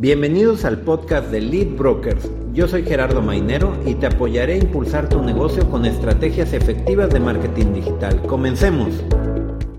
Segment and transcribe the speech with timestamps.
[0.00, 2.30] Bienvenidos al podcast de Lead Brokers.
[2.52, 7.18] Yo soy Gerardo Mainero y te apoyaré a impulsar tu negocio con estrategias efectivas de
[7.18, 8.22] marketing digital.
[8.22, 9.02] Comencemos.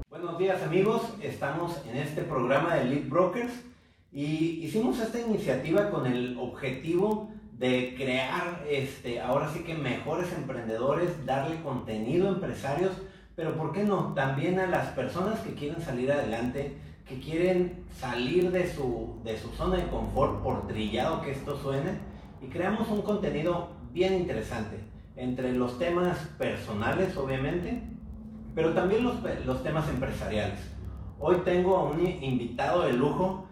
[0.09, 3.53] Buenos días amigos, estamos en este programa de Lead Brokers
[4.11, 11.25] y hicimos esta iniciativa con el objetivo de crear este, ahora sí que mejores emprendedores,
[11.25, 12.91] darle contenido a empresarios,
[13.37, 14.13] pero ¿por qué no?
[14.15, 16.75] También a las personas que quieren salir adelante
[17.09, 21.97] que quieren salir de su, de su zona de confort, por trillado que esto suene,
[22.39, 24.77] y creamos un contenido bien interesante,
[25.15, 27.81] entre los temas personales, obviamente,
[28.53, 30.59] pero también los, los temas empresariales.
[31.17, 33.47] Hoy tengo a un invitado de lujo,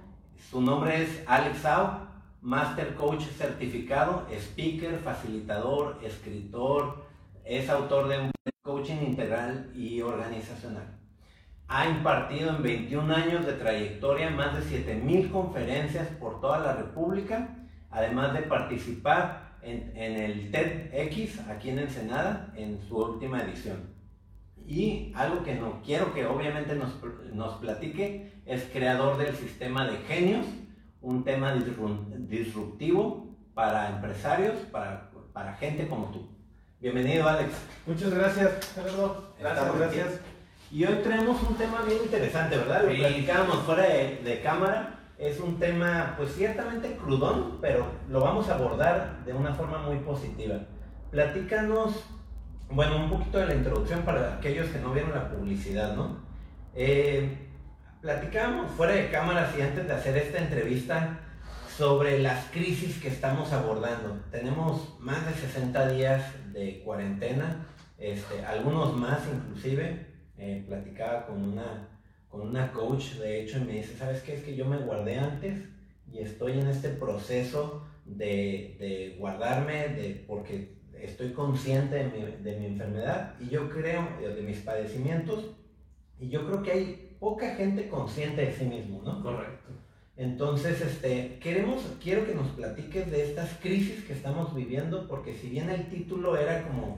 [0.52, 2.08] su nombre es Alex Sau,
[2.42, 7.08] Master Coach certificado, speaker, facilitador, escritor,
[7.44, 8.32] es autor de un
[8.62, 10.97] coaching integral y organizacional.
[11.70, 17.58] Ha impartido en 21 años de trayectoria más de 7.000 conferencias por toda la República,
[17.90, 23.98] además de participar en, el TEDx aquí en Ensenada en su última edición.
[24.66, 26.96] Y algo que no quiero que obviamente nos,
[27.34, 30.46] nos platique es creador del sistema de genios,
[31.02, 36.30] un tema disruptivo para empresarios, para, para gente como tú.
[36.80, 37.52] Bienvenido, Alex.
[37.86, 39.34] Muchas gracias, Gerardo.
[39.40, 40.37] Gracias, gracias.
[40.70, 42.84] Y hoy traemos un tema bien interesante, ¿verdad?
[42.84, 45.00] Lo platicábamos fuera de, cámara.
[45.18, 49.98] Es un tema, pues ciertamente crudón, pero lo vamos a abordar de una forma muy
[50.00, 50.60] positiva.
[51.10, 52.04] Platícanos,
[52.70, 56.18] bueno, un poquito de la introducción para aquellos que no vieron la publicidad, ¿no?
[56.76, 57.48] Eh,
[58.02, 61.20] platicábamos fuera de cámaras y antes de hacer esta entrevista
[61.78, 64.20] sobre las crisis que estamos abordando.
[64.32, 67.66] Tenemos más de 60 días de cuarentena,
[67.98, 70.07] este, algunos más inclusive.
[70.38, 72.00] Eh, platicaba con una,
[72.30, 74.36] con una coach, de hecho, y me dice, ¿sabes qué?
[74.36, 75.64] Es que yo me guardé antes
[76.12, 82.60] y estoy en este proceso de, de guardarme de, porque estoy consciente de mi, de
[82.60, 85.56] mi, enfermedad y yo creo, de mis padecimientos,
[86.20, 89.22] y yo creo que hay poca gente consciente de sí mismo, ¿no?
[89.22, 89.57] Correcto.
[90.18, 95.48] Entonces, este, queremos, quiero que nos platiques de estas crisis que estamos viviendo, porque si
[95.48, 96.98] bien el título era como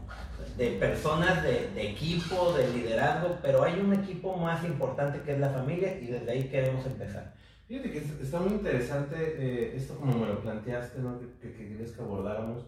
[0.57, 5.49] de personas de, equipo, de liderazgo, pero hay un equipo más importante que es la
[5.49, 7.33] familia y desde ahí queremos empezar.
[7.67, 11.19] Fíjate que está muy interesante eh, esto como me lo planteaste, ¿no?
[11.19, 12.63] que, que, querías que abordáramos,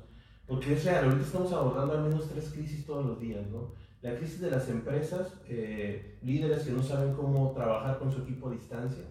[0.45, 3.71] porque es real, ahorita estamos abordando al menos tres crisis todos los días, ¿no?
[4.01, 8.49] La crisis de las empresas, eh, líderes que no saben cómo trabajar con su equipo
[8.49, 9.05] a distancia,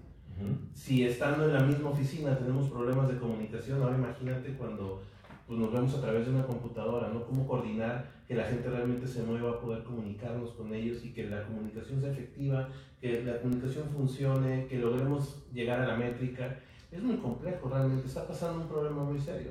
[0.75, 5.03] si estando en la misma oficina tenemos problemas de comunicación, ahora imagínate cuando
[5.47, 7.25] pues, nos vemos a través de una computadora, ¿no?
[7.25, 11.45] Cómo coordinar que la gente realmente se mueva poder comunicarnos con ellos y que la
[11.45, 12.69] comunicación sea efectiva,
[13.01, 16.61] que la comunicación funcione, que logremos llegar a la métrica.
[16.93, 19.51] Es muy complejo realmente, está pasando un problema muy serio.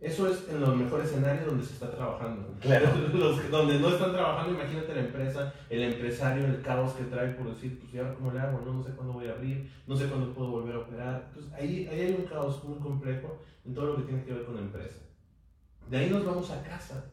[0.00, 2.54] Eso es en los mejores escenarios donde se está trabajando.
[2.60, 2.86] Claro.
[3.14, 7.52] Los, donde no están trabajando, imagínate la empresa, el empresario, el caos que trae por
[7.52, 10.06] decir, pues ya cómo le hago, no, no sé cuándo voy a abrir, no sé
[10.06, 11.24] cuándo puedo volver a operar.
[11.28, 14.44] Entonces ahí, ahí hay un caos muy complejo en todo lo que tiene que ver
[14.44, 15.00] con la empresa.
[15.90, 17.10] De ahí nos vamos a casa.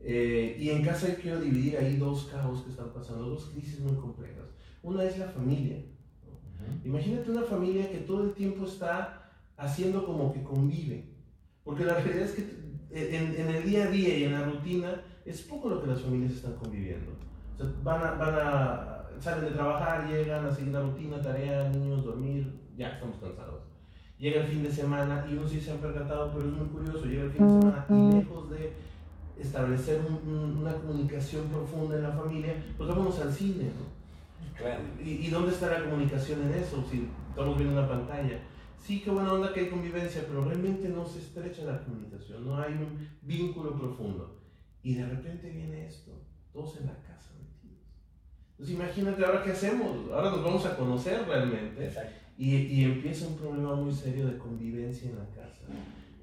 [0.00, 3.94] Eh, y en casa quiero dividir ahí dos caos que están pasando, dos crisis muy
[3.94, 4.48] complejas.
[4.82, 5.76] Una es la familia.
[6.84, 11.09] Imagínate una familia que todo el tiempo está haciendo como que convive
[11.70, 12.42] porque la realidad es que
[12.90, 16.00] en, en, el día a día y en la rutina es poco lo que las
[16.00, 17.12] familias están conviviendo.
[17.54, 21.68] O sea, van a, van a, salen de trabajar, llegan a seguir la rutina, tarea,
[21.68, 23.62] niños, dormir, ya estamos cansados.
[24.18, 27.04] Llega el fin de semana y uno sí se han percatado, pero es muy curioso,
[27.04, 28.72] llega el fin de semana y lejos de
[29.38, 34.56] establecer una comunicación profunda en la familia, pues vamos al cine, ¿no?
[34.56, 34.82] Claro.
[35.00, 36.84] ¿Y, ¿Y, dónde está la comunicación en eso?
[36.90, 38.40] Si estamos viendo una pantalla
[38.82, 42.58] sí, qué buena onda que hay convivencia, pero realmente no se estrecha la comunicación, no
[42.58, 44.40] hay un vínculo profundo.
[44.82, 46.12] Y de repente viene esto,
[46.52, 47.84] todos en la casa metidos.
[48.52, 51.92] Entonces imagínate ahora qué hacemos, ahora nos vamos a conocer realmente.
[52.38, 55.66] Y, y, empieza un problema muy serio de convivencia en la casa.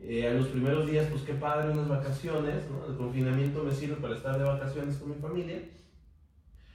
[0.02, 2.88] Eh, a los primeros días, pues qué padre, unas vacaciones, ¿no?
[2.88, 5.62] El confinamiento me sirve para estar de vacaciones con mi familia.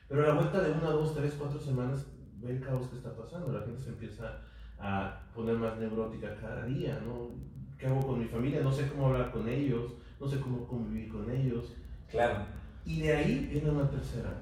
[0.06, 2.06] Pero a la vuelta de una, dos, tres, cuatro semanas,
[2.36, 3.50] ve el caos que está pasando.
[3.50, 4.42] La gente se empieza
[4.82, 7.30] a poner más neurótica cada día, ¿no?
[7.78, 8.60] ¿Qué hago con mi familia?
[8.60, 11.72] No sé cómo hablar con ellos, no sé cómo convivir con ellos.
[12.10, 12.44] Claro.
[12.84, 14.34] Y de ahí viene una tercera,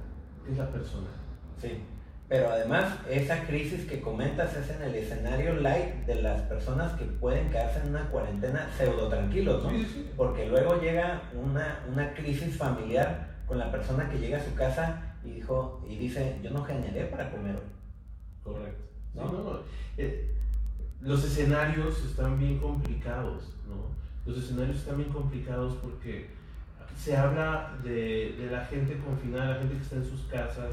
[0.44, 1.08] que es la persona.
[1.60, 1.78] Sí.
[2.28, 7.04] Pero además, esa crisis que comentas es en el escenario light de las personas que
[7.04, 9.70] pueden quedarse en una cuarentena pseudo tranquilos, ¿no?
[9.70, 10.10] Sí, sí.
[10.16, 15.16] Porque luego llega una, una crisis familiar con la persona que llega a su casa
[15.24, 17.58] y, dijo, y dice, yo no generé para comer.
[18.44, 18.89] Correcto.
[19.14, 19.58] No, no, no.
[19.96, 20.34] Eh,
[21.00, 23.90] los escenarios están bien complicados, ¿no?
[24.30, 26.28] Los escenarios están bien complicados porque
[26.96, 30.70] se habla de, de la gente confinada, la gente que está en sus casas,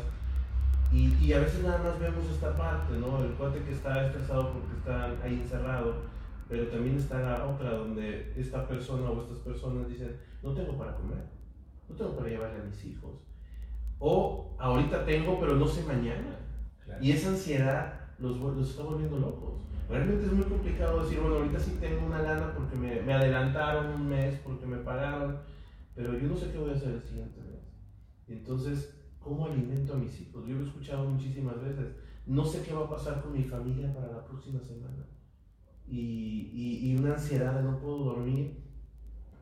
[0.92, 3.22] y, y, a veces nada más vemos esta parte, ¿no?
[3.22, 5.96] El cuate que está estresado porque está ahí encerrado,
[6.48, 10.96] pero también está la otra donde esta persona o estas personas dicen, no tengo para
[10.96, 11.26] comer,
[11.90, 13.12] no tengo para llevarle a mis hijos.
[14.00, 16.40] O ahorita tengo, pero no sé mañana.
[17.02, 19.62] Y esa ansiedad los, los está volviendo locos.
[19.90, 24.02] Realmente es muy complicado decir, bueno, ahorita sí tengo una lana porque me, me adelantaron
[24.02, 25.38] un mes, porque me pagaron,
[25.96, 27.62] pero yo no sé qué voy a hacer el siguiente mes.
[28.28, 28.98] Entonces
[29.28, 30.48] ¿Cómo alimento a mis hijos?
[30.48, 31.96] Yo lo he escuchado muchísimas veces.
[32.26, 35.06] No sé qué va a pasar con mi familia para la próxima semana.
[35.86, 38.64] Y, y, y una ansiedad de no puedo dormir.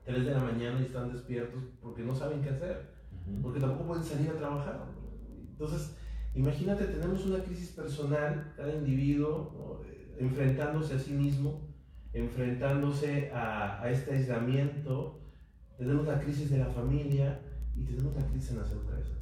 [0.05, 2.95] 3 de la mañana y están despiertos porque no saben qué hacer.
[3.43, 4.87] Porque tampoco pueden salir a trabajar.
[5.51, 5.95] Entonces,
[6.35, 9.83] imagínate, tenemos una crisis personal, cada individuo
[10.17, 11.61] enfrentándose a sí mismo,
[12.13, 15.19] enfrentándose a, a este aislamiento.
[15.77, 17.41] Tenemos la crisis de la familia
[17.75, 19.15] y tenemos la crisis en las empresas.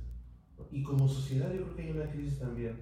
[0.71, 2.77] Y como sociedad yo creo que hay una crisis también,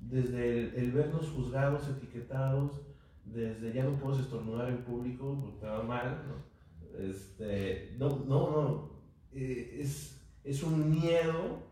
[0.00, 2.82] desde el, vernos juzgados, etiquetados,
[3.24, 6.98] desde ya no puedo estornudar en público porque estaba mal, ¿no?
[6.98, 8.90] Este, no, no, no,
[9.32, 11.71] eh, es, es un miedo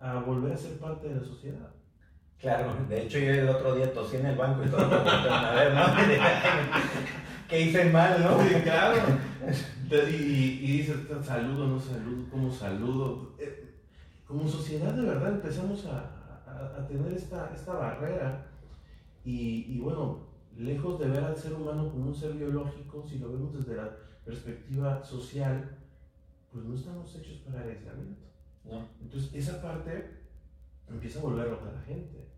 [0.00, 1.70] a volver a ser parte de la sociedad.
[2.38, 5.52] Claro, de hecho yo el otro día tosí en el banco y todo me a
[5.52, 5.82] ver, ¿no?
[7.48, 8.42] que hice mal, ¿no?
[8.42, 8.96] Sí, claro.
[9.90, 13.34] Y, y, dices, saludo, no saludo, ¿cómo saludo?
[13.38, 13.70] Eh,
[14.26, 16.16] como sociedad de verdad empezamos a,
[16.86, 18.46] tener esta, esta barrera
[19.24, 20.20] y, bueno,
[20.56, 23.90] lejos de ver al ser humano como un ser biológico, si lo vemos desde la
[24.24, 25.76] perspectiva social,
[26.52, 28.29] pues no estamos hechos para el aislamiento.
[29.00, 30.10] Entonces esa parte
[30.88, 32.28] empieza a volver loca a la gente.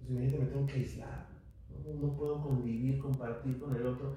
[0.00, 1.28] Entonces me tengo que aislar,
[1.84, 2.16] ¿no?
[2.16, 4.16] puedo convivir, compartir con el otro,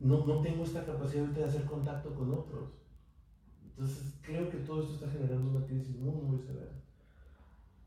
[0.00, 2.70] no, no tengo esta capacidad de hacer contacto con otros.
[3.62, 6.79] Entonces, creo que todo esto está generando una crisis muy, muy severa.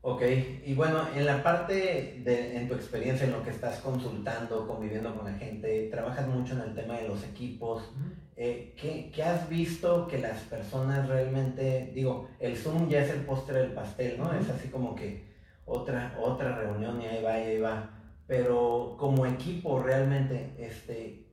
[0.06, 0.20] Ok,
[0.66, 5.14] y bueno, en la parte de, en tu experiencia, en lo que estás consultando, conviviendo
[5.16, 7.90] con la gente, trabajas mucho en el tema de los equipos.
[8.36, 13.20] Eh, ¿qué, ¿qué, has visto que las personas realmente, digo, el Zoom ya es el
[13.20, 14.30] postre del pastel, ¿no?
[14.34, 15.24] Es así como que
[15.64, 17.90] otra, otra reunión y ahí va, y ahí va.
[18.26, 21.24] Pero como equipo realmente, este,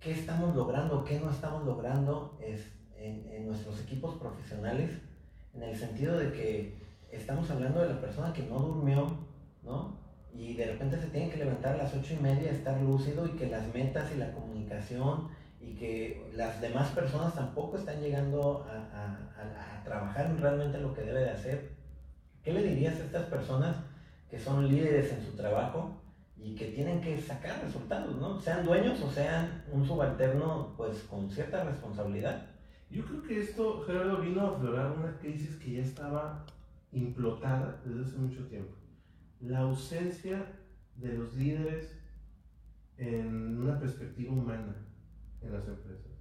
[0.00, 1.02] ¿qué estamos logrando?
[1.02, 2.38] ¿Qué no estamos logrando?
[2.42, 2.60] Es,
[2.98, 4.90] en, nuestros equipos profesionales,
[5.54, 9.06] en el sentido de que estamos hablando de la persona que no durmió,
[9.62, 9.96] ¿no?
[10.32, 13.30] Y de repente se tiene que levantar a las ocho y media, estar lúcido y
[13.30, 15.28] que las metas y la comunicación
[15.60, 21.20] y que las demás personas tampoco están llegando a, a, trabajar realmente lo que debe
[21.20, 21.70] de hacer.
[22.42, 23.76] ¿Qué le dirías a estas personas
[24.30, 25.98] que son líderes en su trabajo
[26.36, 28.38] y que tienen que sacar resultados, ¿no?
[28.38, 32.46] Sean dueños o sean un subalterno, pues con cierta responsabilidad.
[32.90, 36.44] Yo creo que esto, Gerardo, vino a aflorar una crisis que ya estaba
[36.92, 38.74] implotada desde hace mucho tiempo.
[39.40, 40.46] La ausencia
[40.96, 41.98] de los líderes
[42.96, 44.74] en una perspectiva humana
[45.40, 46.12] en las empresas.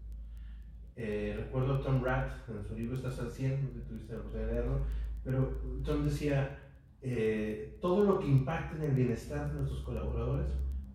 [0.96, 4.14] Eh, recuerdo a Tom Rath, en su libro Estás al 100, no sé si tuviste
[4.14, 4.80] la oportunidad de leerlo,
[5.24, 6.58] pero Tom decía,
[7.02, 10.48] eh, todo lo que impacte en el bienestar de nuestros colaboradores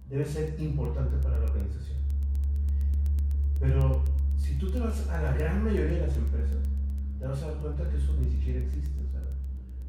[0.09, 1.99] debe ser importante para la organización.
[3.61, 4.03] Pero
[4.37, 6.69] si tú te vas a la gran mayoría de las empresas,
[7.19, 9.02] te vas a dar cuenta que eso ni siquiera existe.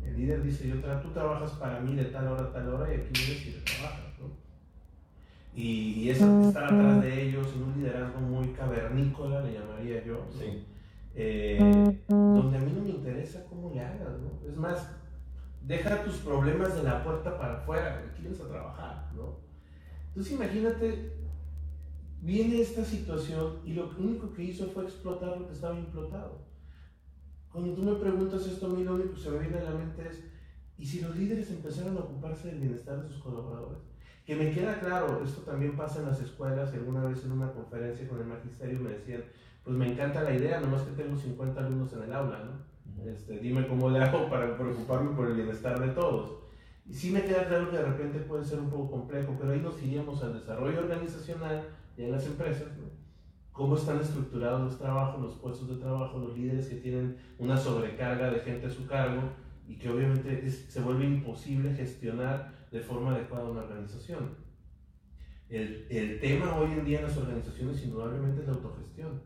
[0.05, 2.99] El líder dice, yo tú trabajas para mí de tal hora a tal hora y
[2.99, 4.13] aquí vienes y trabajas.
[4.19, 4.29] ¿no?
[5.55, 10.25] Y, y eso estar atrás de ellos en un liderazgo muy cavernícola, le llamaría yo.
[10.37, 10.65] Sí.
[11.15, 11.59] Eh,
[12.07, 14.49] donde a mí no me interesa cómo le hagas, ¿no?
[14.49, 14.89] Es más,
[15.61, 19.37] deja tus problemas de la puerta para afuera, aquí vienes a trabajar, ¿no?
[20.07, 21.13] Entonces imagínate
[22.23, 26.41] viene esta situación y lo único que hizo fue explotar lo que estaba implotado.
[27.53, 29.75] Cuando tú me preguntas esto, a mí lo único que se me viene a la
[29.75, 30.23] mente es,
[30.75, 33.77] ¿y si los líderes empezaron a ocuparse del bienestar de sus colaboradores?
[34.25, 38.07] Que me queda claro, esto también pasa en las escuelas, alguna vez en una conferencia
[38.07, 39.23] con el magisterio me decían,
[39.63, 42.73] pues me encanta la idea, nomás que tengo 50 alumnos en el aula, ¿no?
[43.05, 46.39] Este, dime cómo le hago para preocuparme por el bienestar de todos.
[46.89, 49.59] Y sí me queda claro que de repente puede ser un poco complejo, pero ahí
[49.59, 52.67] nos iríamos al desarrollo organizacional, y en las empresas,
[53.53, 58.31] cómo están estructurados los trabajos, los puestos de trabajo, los líderes que tienen una sobrecarga
[58.31, 59.21] de gente a su cargo
[59.67, 64.35] y que obviamente se vuelve imposible gestionar de forma adecuada una organización.
[65.47, 69.21] El, el, tema hoy en día en las organizaciones indudablemente es la autogestión.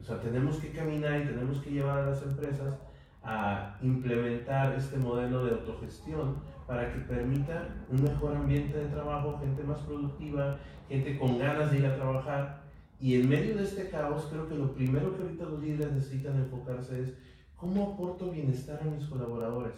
[0.00, 2.78] O sea, tenemos que caminar y tenemos que llevar a las empresas
[3.22, 9.62] a implementar este modelo de autogestión para que permita un mejor ambiente de trabajo, gente
[9.62, 12.67] más productiva, gente con ganas de ir a trabajar.
[13.00, 16.36] Y en medio de este caos, creo que lo primero que ahorita los líderes necesitan
[16.36, 17.14] enfocarse es
[17.54, 19.74] cómo aporto bienestar a mis colaboradores.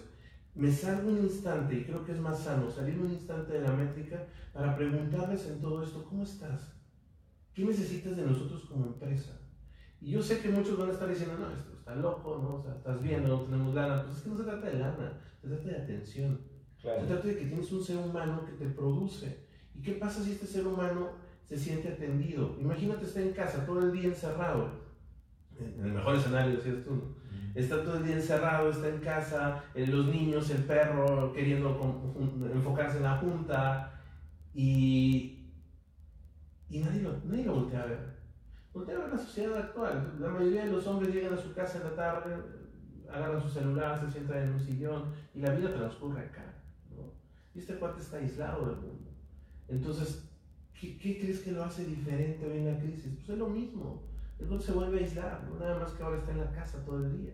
[0.55, 3.73] Me salgo un instante, y creo que es más sano, salir un instante de la
[3.73, 6.73] métrica para preguntarles en todo esto, ¿cómo estás?
[7.55, 9.39] ¿Qué necesitas de nosotros como empresa?
[10.01, 12.55] Y yo sé que muchos van a estar diciendo, no, esto está loco, ¿no?
[12.57, 14.03] O sea, estás viendo, no tenemos lana.
[14.05, 16.41] Pues es que no se trata de lana, se trata de atención.
[16.81, 19.47] Se trata de que tienes un ser humano que te produce.
[19.75, 21.11] ¿Y qué pasa si este ser humano
[21.51, 22.57] se siente atendido?
[22.61, 24.71] Imagínate estar en casa todo el día encerrado.
[25.59, 27.21] En el mejor escenario, decías tú, ¿no?
[27.57, 31.71] Está todo el día encerrado, está en casa, eh, los niños, el perro queriendo
[32.55, 34.01] enfocarse en la junta
[34.55, 35.51] y,
[36.69, 38.21] y nadie, lo, nadie lo voltea a ver.
[38.73, 40.17] Voltea a ver la sociedad actual.
[40.21, 42.37] La mayoría de los hombres llegan a su casa en la tarde,
[43.13, 46.55] agarran su celular, se sientan en un sillón y la vida transcurre acá.
[46.91, 47.13] ¿no?
[47.53, 49.11] Y este cuate está aislado del mundo.
[49.67, 50.30] Entonces,
[50.81, 53.13] ¿qué, ¿qué, crees que lo hace diferente hoy en la crisis?
[53.17, 54.03] Pues es lo mismo.
[54.39, 55.59] El cuate se vuelve a aislar, ¿no?
[55.59, 57.33] nada más que ahora está en la casa todo el día.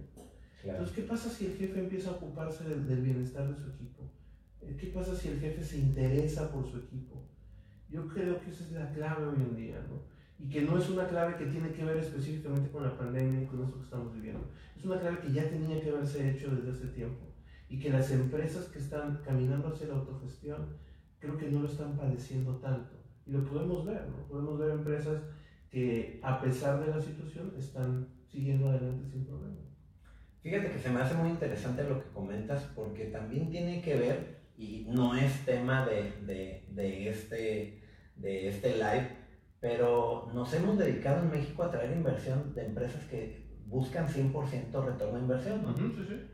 [0.63, 0.79] Claro.
[0.79, 4.11] Entonces, ¿qué pasa si el jefe empieza a ocuparse del, del bienestar de su equipo?
[4.63, 7.23] Eh, ¿Qué pasa si el jefe se interesa por su equipo?
[7.89, 10.17] Yo creo que esa es la clave hoy en día, ¿no?
[10.39, 13.47] y que no es una clave que tiene que ver específicamente con la pandemia y
[13.47, 14.51] con esto que estamos viviendo.
[14.77, 17.25] Es una clave que ya tenía que haberse hecho desde hace tiempo
[17.69, 20.77] y que las empresas que están caminando hacia la autogestión
[21.19, 22.96] creo que no lo están padeciendo tanto.
[23.27, 24.27] Y lo podemos ver, ¿no?
[24.29, 25.21] Podemos ver empresas
[25.71, 29.57] que a pesar de la situación están siguiendo adelante sin problema.
[30.43, 34.37] Fíjate que se me hace muy interesante lo que comentas porque también tiene que ver,
[34.57, 37.83] y no es tema de, de, de este,
[38.15, 39.09] de este live,
[39.61, 45.17] pero nos hemos dedicado en México a traer inversión de empresas que buscan 100% retorno
[45.17, 45.63] de inversión.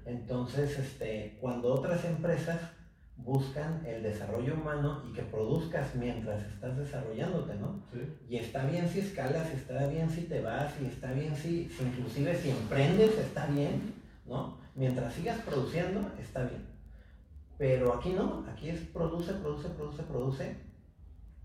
[0.04, 2.60] Entonces, este, cuando otras empresas
[3.16, 7.82] buscan el desarrollo humano y que produzcas mientras estás desarrollándote, ¿no?
[8.28, 11.84] Y está bien si escalas, está bien si te vas, y está bien si, si
[11.84, 13.94] inclusive si emprendes, está bien,
[14.26, 14.58] ¿no?
[14.74, 16.66] Mientras sigas produciendo, está bien.
[17.58, 20.56] Pero aquí no, aquí es produce, produce, produce, produce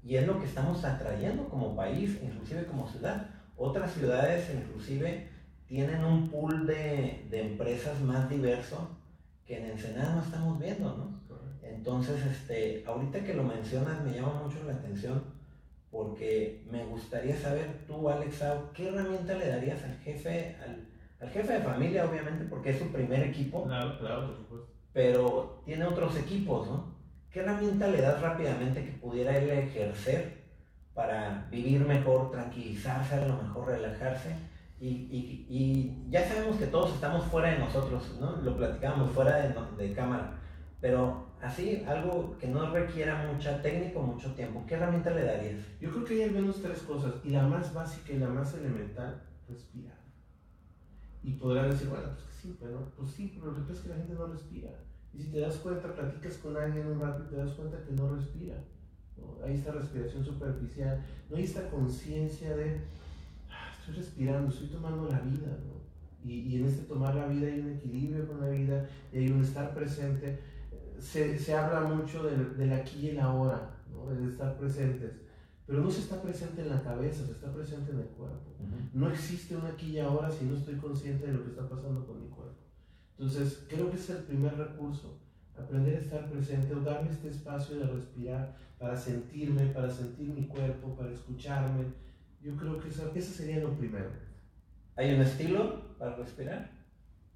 [0.03, 3.29] y es lo que estamos atrayendo como país, inclusive como ciudad.
[3.57, 5.29] Otras ciudades inclusive
[5.67, 8.97] tienen un pool de, de empresas más diverso
[9.45, 11.16] que en Ensenada no estamos viendo, ¿no?
[11.69, 15.37] Entonces, este, ahorita que lo mencionas me llama mucho la atención
[15.91, 18.43] porque me gustaría saber tú, Alex,
[18.73, 20.87] ¿qué herramienta le darías al jefe, al,
[21.21, 23.63] al jefe de familia, obviamente, porque es su primer equipo?
[23.65, 24.67] Claro, claro, por supuesto.
[24.93, 26.95] Pero tiene otros equipos, ¿no?
[27.31, 30.37] ¿Qué herramienta le das rápidamente que pudiera él ejercer
[30.93, 34.35] para vivir mejor, tranquilizarse, a lo mejor relajarse?
[34.79, 38.35] Y, y, y, ya sabemos que todos estamos fuera de nosotros, ¿no?
[38.37, 40.39] Lo platicamos fuera de, de cámara,
[40.79, 45.55] pero así, algo que no requiera mucha técnica o mucho tiempo, ¿qué herramienta le darías?
[45.79, 48.53] Yo creo que hay al menos tres cosas, y la más básica y la más
[48.53, 49.97] elemental, respirar.
[51.23, 52.79] Y podrán decir, bueno, pues que simple, ¿no?
[52.95, 54.69] Pues sí, pero lo que es que la gente no respira.
[55.13, 57.93] Y si te das cuenta, platicas con alguien un rato y te das cuenta que
[57.93, 58.55] no respira.
[59.43, 62.81] Hay esta respiración superficial, no hay esta conciencia de,
[63.49, 65.57] ah, estoy respirando, estoy tomando la vida.
[66.23, 69.31] Y, y, en este tomar la vida hay un equilibrio con la vida y hay
[69.31, 70.39] un estar presente.
[70.99, 74.09] Se, se habla mucho del, del, aquí y el ahora, ¿no?
[74.09, 75.11] del estar presentes,
[75.65, 78.55] pero no se está presente en la cabeza, se está presente en el cuerpo.
[78.59, 78.89] Uh -huh.
[78.93, 82.05] No existe un aquí y ahora si no estoy consciente de lo que está pasando
[82.05, 82.55] con mi cuerpo.
[83.17, 85.19] Entonces, creo que es el primer recurso,
[85.57, 90.47] aprender a estar presente o darme este espacio de respirar para sentirme, para sentir mi
[90.47, 91.85] cuerpo, para escucharme.
[92.41, 94.09] Yo creo que eso, eso sería lo primero.
[94.95, 96.71] ¿Hay un estilo para respirar?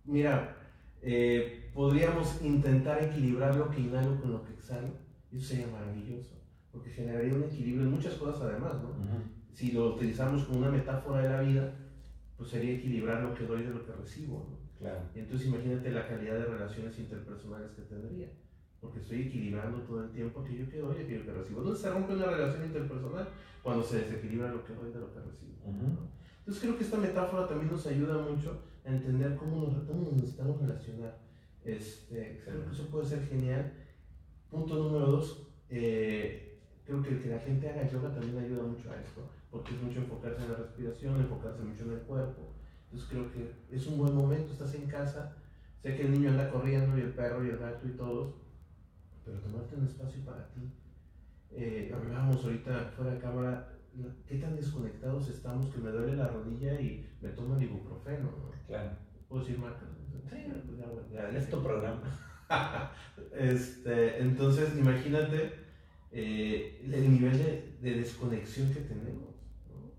[0.05, 0.55] Mira,
[1.01, 4.89] eh, podríamos intentar equilibrar lo que inhalo con lo que exhalo.
[5.31, 6.35] Eso sería maravilloso,
[6.71, 8.89] porque generaría un equilibrio en muchas cosas además, ¿no?
[8.89, 9.53] Uh -huh.
[9.53, 11.73] Si lo utilizamos como una metáfora de la vida,
[12.37, 14.61] pues sería equilibrar lo que doy de lo que recibo, ¿no?
[14.79, 15.01] Claro.
[15.15, 18.29] Y entonces imagínate la calidad de relaciones interpersonales que tendría.
[18.79, 21.61] Porque estoy equilibrando todo el tiempo aquello que doy y aquello que recibo.
[21.61, 23.27] ¿Dónde se rompe una relación interpersonal?
[23.61, 25.53] Cuando se desequilibra lo que doy de lo que recibo.
[25.63, 25.81] Uh -huh.
[25.81, 26.20] ¿no?
[26.51, 30.15] Entonces creo que esta metáfora también nos ayuda mucho a entender cómo nos, cómo nos
[30.15, 31.17] necesitamos relacionar.
[31.63, 33.71] Este, creo que eso puede ser genial.
[34.49, 38.91] Punto número dos, eh, creo que el que la gente haga yoga también ayuda mucho
[38.91, 42.53] a esto, porque es mucho enfocarse en la respiración, enfocarse mucho en el cuerpo.
[42.83, 45.37] Entonces creo que es un buen momento, estás en casa,
[45.81, 48.33] sé que el niño anda corriendo y el perro y el gato y todos,
[49.23, 50.69] pero tomarte un espacio para ti.
[51.51, 53.69] Eh, hablábamos ahorita fuera de cámara,
[54.27, 58.23] qué tan desconectados estamos que me duele la rodilla y me tomo el ibuprofeno.
[58.23, 58.51] ¿no?
[58.67, 58.91] Claro.
[59.27, 59.89] ¿Puedo decir marcas?
[60.29, 60.77] Sí, pues
[61.11, 62.01] ya, ya, es tu programa.
[63.37, 65.53] este, entonces, imagínate
[66.11, 69.35] eh, el nivel de, de, desconexión que tenemos.
[69.69, 69.91] ¿no?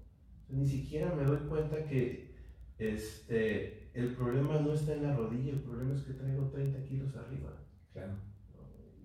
[0.48, 2.34] Ni siquiera me doy cuenta que
[2.78, 7.16] este, el problema no está en la rodilla, el problema es que traigo 30 kilos
[7.16, 7.52] arriba.
[7.92, 8.14] Claro.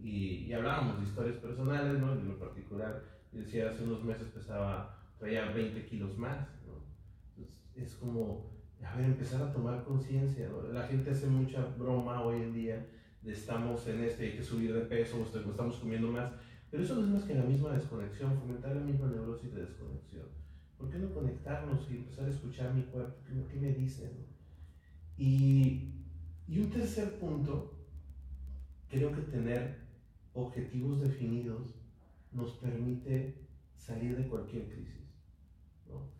[0.01, 2.13] Y, y, hablábamos de historias personales, ¿no?
[2.13, 6.83] En lo particular, decía, hace unos meses pesaba, traía 20 kilos más, ¿no?
[7.35, 8.51] Entonces, es como,
[8.83, 10.61] a ver, empezar a tomar conciencia, ¿no?
[10.73, 12.85] La gente hace mucha broma hoy en día
[13.21, 16.31] de estamos en este, hay que subir de peso, o estamos comiendo más,
[16.69, 20.25] pero eso no es más que la misma desconexión, fomentar la misma neurosis de desconexión.
[20.77, 23.15] ¿Por qué no conectarnos y empezar a escuchar mi cuerpo?
[23.25, 24.05] ¿Qué, qué me dice?
[24.05, 24.37] ¿no?
[25.17, 25.93] Y,
[26.47, 27.73] y un tercer punto,
[28.89, 29.87] creo que tener
[30.33, 31.73] objetivos definidos
[32.31, 35.11] nos permite salir de cualquier crisis.
[35.87, 36.17] ¿no?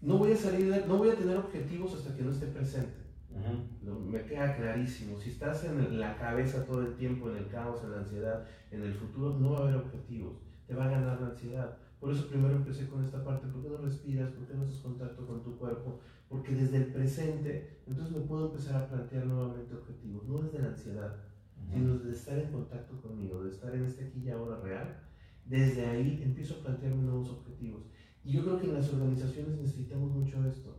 [0.00, 3.04] no voy a salir, de, no voy a tener objetivos hasta que no esté presente.
[3.30, 4.10] Uh -huh.
[4.10, 5.18] Me queda clarísimo.
[5.18, 8.82] Si estás en la cabeza todo el tiempo, en el caos, en la ansiedad, en
[8.82, 10.36] el futuro, no va a haber objetivos.
[10.66, 11.76] Te va a ganar la ansiedad.
[12.00, 13.48] Por eso primero empecé con esta parte.
[13.48, 14.30] ¿Por qué no respiras?
[14.32, 16.00] ¿Por qué no haces contacto con tu cuerpo?
[16.28, 20.24] Porque desde el presente, entonces me puedo empezar a plantear nuevamente objetivos.
[20.28, 21.72] No desde la ansiedad, uh -huh.
[21.72, 25.00] sino desde estar en contacto conmigo, de estar en este aquí y ahora real.
[25.46, 27.82] Desde ahí empiezo a plantearme nuevos objetivos.
[28.24, 30.78] Y yo creo que en las organizaciones necesitamos mucho esto.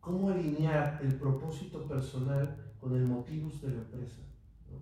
[0.00, 4.22] ¿Cómo alinear el propósito personal con el motivus de la empresa?
[4.70, 4.78] ¿no?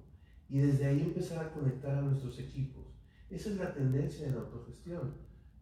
[0.49, 2.85] Y desde ahí empezar a conectar a nuestros equipos.
[3.31, 5.15] Esa es la tendencia de la autogestión.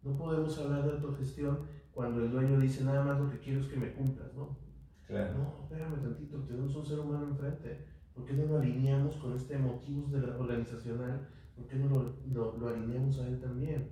[0.03, 1.59] No podemos hablar de autogestión
[1.93, 4.57] cuando el dueño dice nada más lo que quiero es que me cumplas, ¿no?
[5.07, 5.37] Claro.
[5.37, 7.85] No, espérame tantito, tenemos un ser humano enfrente.
[8.13, 11.29] ¿Por qué no lo alineamos con este motivus de la organizacional?
[11.61, 13.87] ¿Por qué no lo, lo, lo alineamos a él también?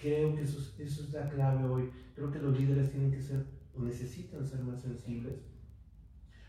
[0.00, 1.90] Creo que eso es, eso es la clave hoy.
[2.14, 3.44] Creo que los líderes tienen que ser
[3.76, 5.34] o necesitan ser más sensibles,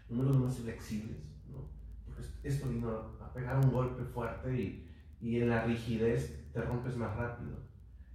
[0.10, 1.18] número uno más flexibles,
[1.50, 1.68] ¿no?
[2.06, 4.88] Porque esto vino a pegar un golpe fuerte y,
[5.20, 7.58] y en la rigidez te rompes más rápido.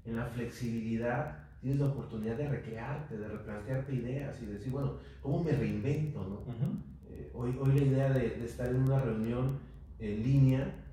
[0.07, 5.45] En la flexibilidad tienes la oportunidad de recrearte, de replantearte ideas y decir, bueno, ¿cómo
[5.45, 6.23] me reinvento?
[6.23, 6.37] ¿no?
[6.37, 6.83] Uh -huh.
[7.11, 9.59] eh, hoy, hoy la idea de, de, estar en una reunión
[9.99, 10.87] en línea.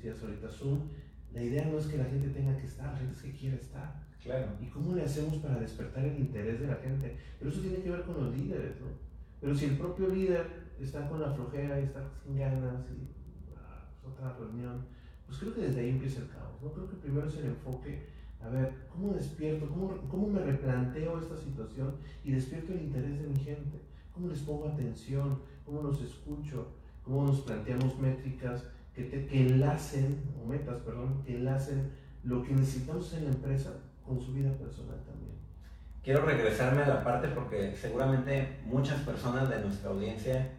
[0.00, 0.80] Decías ahorita Zoom,
[1.32, 3.56] la idea no es que la gente tenga que estar, la gente es que quiere
[3.56, 4.08] estar.
[4.22, 4.48] Claro.
[4.60, 7.16] ¿Y cómo le hacemos para despertar el interés de la gente?
[7.38, 8.88] Pero eso tiene que ver con los líderes, ¿no?
[9.40, 10.46] Pero si el propio líder
[10.80, 13.08] está con la flojera y está sin ganas y
[13.56, 14.84] ah, pues otra reunión,
[15.26, 16.72] pues creo que desde ahí empieza el caos, ¿no?
[16.72, 18.06] Creo que primero es el enfoque,
[18.42, 19.68] a ver, ¿cómo despierto?
[19.68, 23.80] ¿Cómo, cómo me replanteo esta situación y despierto el interés de mi gente?
[24.12, 25.40] ¿Cómo les pongo atención?
[25.64, 26.68] ¿Cómo los escucho?
[27.04, 31.92] ¿Cómo nos planteamos métricas que, te, que enlacen, o metas, perdón, que enlacen
[32.24, 33.72] lo que necesitamos en la empresa
[34.04, 35.30] con su vida personal también.
[36.02, 40.50] Quiero regresarme a la parte porque seguramente muchas personas de nuestra audiencia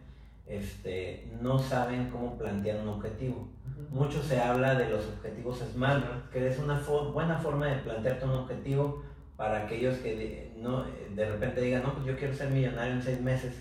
[0.46, 3.48] este, no saben cómo plantear un objetivo.
[3.66, 3.88] Uh -huh.
[3.90, 8.24] Mucho se habla de los objetivos SMART, que es una for buena forma de plantearte
[8.24, 9.02] un objetivo
[9.36, 13.02] para aquellos que de, no, de repente digan, no, pues yo quiero ser millonario en
[13.02, 13.54] seis meses.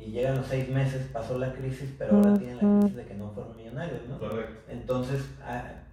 [0.00, 3.14] Y llegan los seis meses, pasó la crisis, pero ahora tienen la crisis de que
[3.14, 4.18] no fueron millonarios, ¿no?
[4.18, 4.62] Correcto.
[4.68, 5.26] Entonces,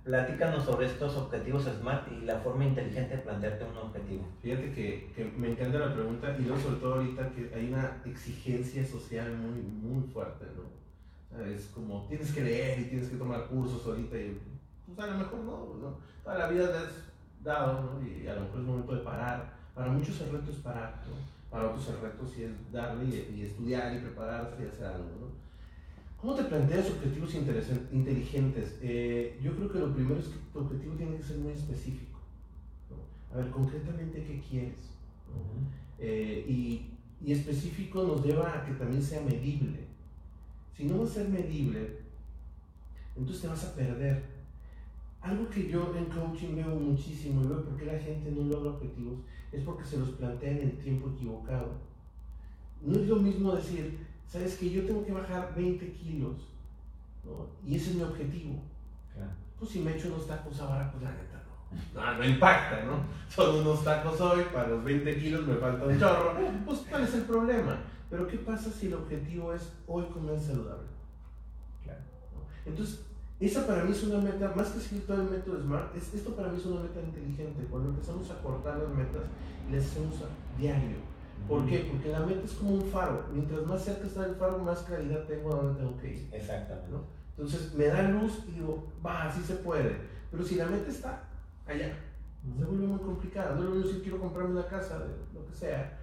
[0.04, 4.26] platícanos sobre estos objetivos SMART y la forma inteligente de plantearte un objetivo.
[4.42, 8.02] Fíjate que, que me encanta la pregunta y luego sobre todo ahorita que hay una
[8.06, 10.78] exigencia social muy, muy fuerte, ¿no?
[11.44, 14.40] Es como tienes que leer y tienes que tomar cursos ahorita y
[14.96, 15.98] pues a lo mejor no, ¿no?
[16.24, 16.94] Toda la vida te has
[17.44, 18.08] dado, ¿no?
[18.08, 19.54] Y a lo mejor es momento de parar.
[19.76, 21.37] Para muchos el reto es parar, ¿no?
[21.50, 25.10] Para otros el reto sí es darle y, y estudiar y prepararse y hacer algo,
[25.20, 25.48] ¿no?
[26.20, 27.36] ¿Cómo te planteas objetivos
[27.92, 28.80] inteligentes?
[28.82, 32.20] Eh, yo creo que lo primero es que tu objetivo tiene que ser muy específico.
[32.90, 33.34] ¿no?
[33.36, 34.74] A ver, concretamente, ¿qué quieres?
[35.30, 35.68] Uh -huh.
[36.00, 36.90] eh, y,
[37.24, 39.86] y, específico nos lleva a que también sea medible.
[40.76, 42.00] Si no va a ser medible,
[43.16, 44.24] entonces te vas a perder.
[45.22, 48.72] Algo que yo en coaching veo muchísimo y veo por qué la gente no logra
[48.72, 49.20] objetivos
[49.52, 51.72] es porque se los plantea en el tiempo equivocado.
[52.82, 56.36] No es lo mismo decir, sabes que yo tengo que bajar 20 kilos,
[57.24, 57.48] ¿no?
[57.66, 58.62] Y ese es mi objetivo.
[59.14, 59.32] Claro.
[59.58, 61.44] Pues si me echo unos tacos ahora, pues la neta
[61.94, 62.02] no.
[62.02, 63.04] No, no impacta, ¿no?
[63.30, 66.34] Son unos tacos hoy, para los 20 kilos me falta un chorro.
[66.66, 67.78] Pues ¿cuál es el problema?
[68.10, 70.88] Pero ¿qué pasa si el objetivo es hoy comer saludable?
[71.84, 72.02] Claro.
[72.34, 72.70] ¿no?
[72.70, 73.07] Entonces,
[73.40, 76.36] esa para mí es una meta, más que seguir todo el método SMART, es, esto
[76.36, 77.68] para mí es una meta inteligente.
[77.70, 79.24] Cuando empezamos a cortar las metas
[79.70, 81.88] y las hacemos a diario ¿Por qué?
[81.92, 83.26] Porque la meta es como un faro.
[83.32, 86.30] Mientras más cerca está el faro, más claridad tengo a dónde tengo que ir.
[86.32, 86.92] Exactamente.
[86.92, 87.04] ¿no?
[87.38, 89.96] Entonces me da luz y digo, va, así se puede.
[90.32, 91.24] Pero si la meta está
[91.66, 91.94] allá,
[92.58, 93.56] se vuelve muy complicada.
[93.56, 95.98] No es lo mismo si quiero comprarme una casa, de lo que sea.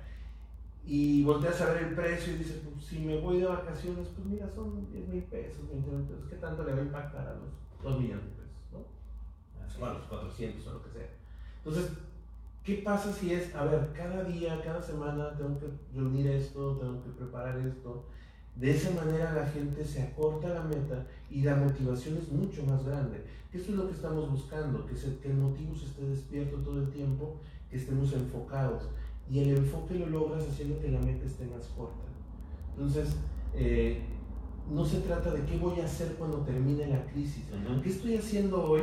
[0.87, 4.27] Y volteas a ver el precio y dices, pues, si me voy de vacaciones, pues
[4.27, 7.35] mira, son 10 mil pesos, 20 mil pesos, ¿qué tanto le va a impactar a
[7.35, 7.49] los
[7.83, 8.55] 2 millones de pesos?
[8.73, 9.81] ¿no?
[9.81, 11.09] Bueno, los 400 o lo que sea.
[11.65, 11.91] Entonces,
[12.63, 17.03] ¿qué pasa si es, a ver, cada día, cada semana tengo que reunir esto, tengo
[17.03, 18.05] que preparar esto?
[18.57, 22.85] De esa manera la gente se acorta la meta y la motivación es mucho más
[22.85, 23.25] grande.
[23.53, 26.83] Eso es lo que estamos buscando, que, se, que el motivo se esté despierto todo
[26.83, 27.37] el tiempo,
[27.71, 28.83] que estemos enfocados
[29.31, 32.05] y el enfoque lo logras haciendo que la meta esté más corta.
[32.77, 33.17] Entonces,
[33.55, 34.03] eh,
[34.71, 37.45] no se trata de qué voy a hacer cuando termine la crisis.
[37.83, 38.83] ¿Qué estoy haciendo hoy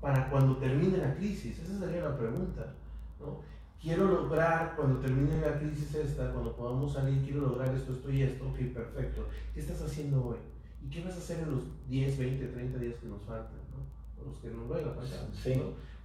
[0.00, 1.58] para cuando termine la crisis?
[1.58, 2.74] Esa sería la pregunta.
[3.20, 3.40] ¿no?
[3.80, 8.22] Quiero lograr cuando termine la crisis esta, cuando podamos salir, quiero lograr esto, esto y
[8.22, 8.46] esto.
[8.48, 9.26] Ok, perfecto.
[9.54, 10.36] ¿Qué estás haciendo hoy?
[10.84, 13.56] ¿Y qué vas a hacer en los 10, 20, 30 días que nos faltan?
[13.72, 14.22] ¿no?
[14.22, 15.26] O los que nos vayan a pasar.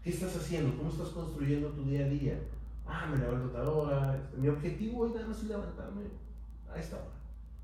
[0.04, 0.78] ¿Qué estás haciendo?
[0.78, 2.40] ¿Cómo estás construyendo tu día a día?
[2.88, 6.04] Ah, me levanto tal hora, este, mi objetivo hoy nada más es levantarme
[6.72, 7.16] a esta hora.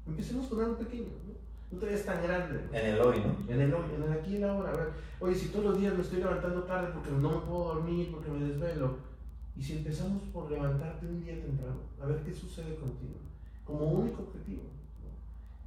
[0.07, 1.41] Empecemos con algo pequeño, ¿no?
[1.71, 2.67] No te vayas tan grande.
[2.73, 3.53] En el hoy, ¿no?
[3.53, 4.71] En el hoy, en el aquí y la ahora.
[4.71, 7.75] A ver, oye, si todos los días me estoy levantando tarde porque no me puedo
[7.75, 8.97] dormir, porque me desvelo,
[9.55, 13.15] y si empezamos por levantarte un día temprano, a ver qué sucede contigo,
[13.63, 14.63] como único objetivo.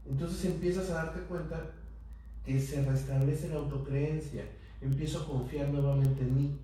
[0.06, 1.70] Entonces empiezas a darte cuenta
[2.44, 4.44] que se restablece la autocreencia,
[4.80, 6.58] empiezo a confiar nuevamente en mí,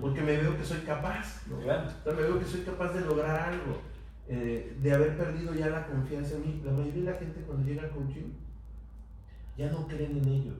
[0.00, 1.56] porque me veo que soy capaz, ¿no?
[1.58, 3.80] me veo que soy capaz de lograr algo,
[4.28, 6.62] eh, de haber perdido ya la confianza en mí.
[6.64, 8.32] La mayoría de la gente cuando llega al coaching
[9.56, 10.58] ya no creen en ellos.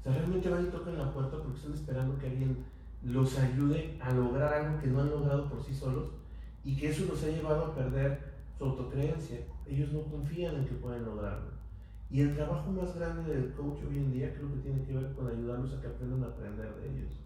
[0.00, 2.64] O sea, realmente van y tocan la puerta porque están esperando que alguien
[3.04, 6.10] los ayude a lograr algo que no han logrado por sí solos
[6.64, 9.40] y que eso los ha llevado a perder su autocreencia.
[9.66, 11.50] Ellos no confían en que pueden lograrlo.
[12.10, 15.12] Y el trabajo más grande del coach hoy en día creo que tiene que ver
[15.12, 17.21] con ayudarlos a que aprendan a aprender de ellos.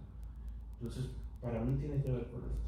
[0.81, 1.11] Entonces,
[1.41, 2.67] para mí tiene que ver con esto.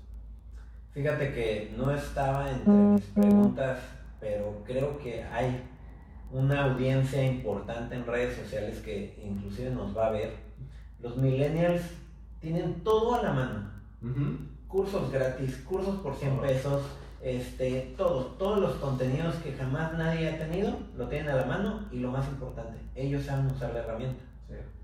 [0.93, 3.79] Fíjate que no estaba entre mis preguntas,
[4.21, 5.63] pero creo que hay
[6.33, 10.35] una audiencia importante en redes sociales que inclusive nos va a ver.
[11.01, 11.83] Los millennials
[12.41, 13.71] tienen todo a la mano.
[14.67, 16.83] Cursos gratis, cursos por 100 pesos,
[17.23, 21.87] este, todo, todos los contenidos que jamás nadie ha tenido, lo tienen a la mano
[21.91, 24.25] y lo más importante, ellos saben usar la herramienta.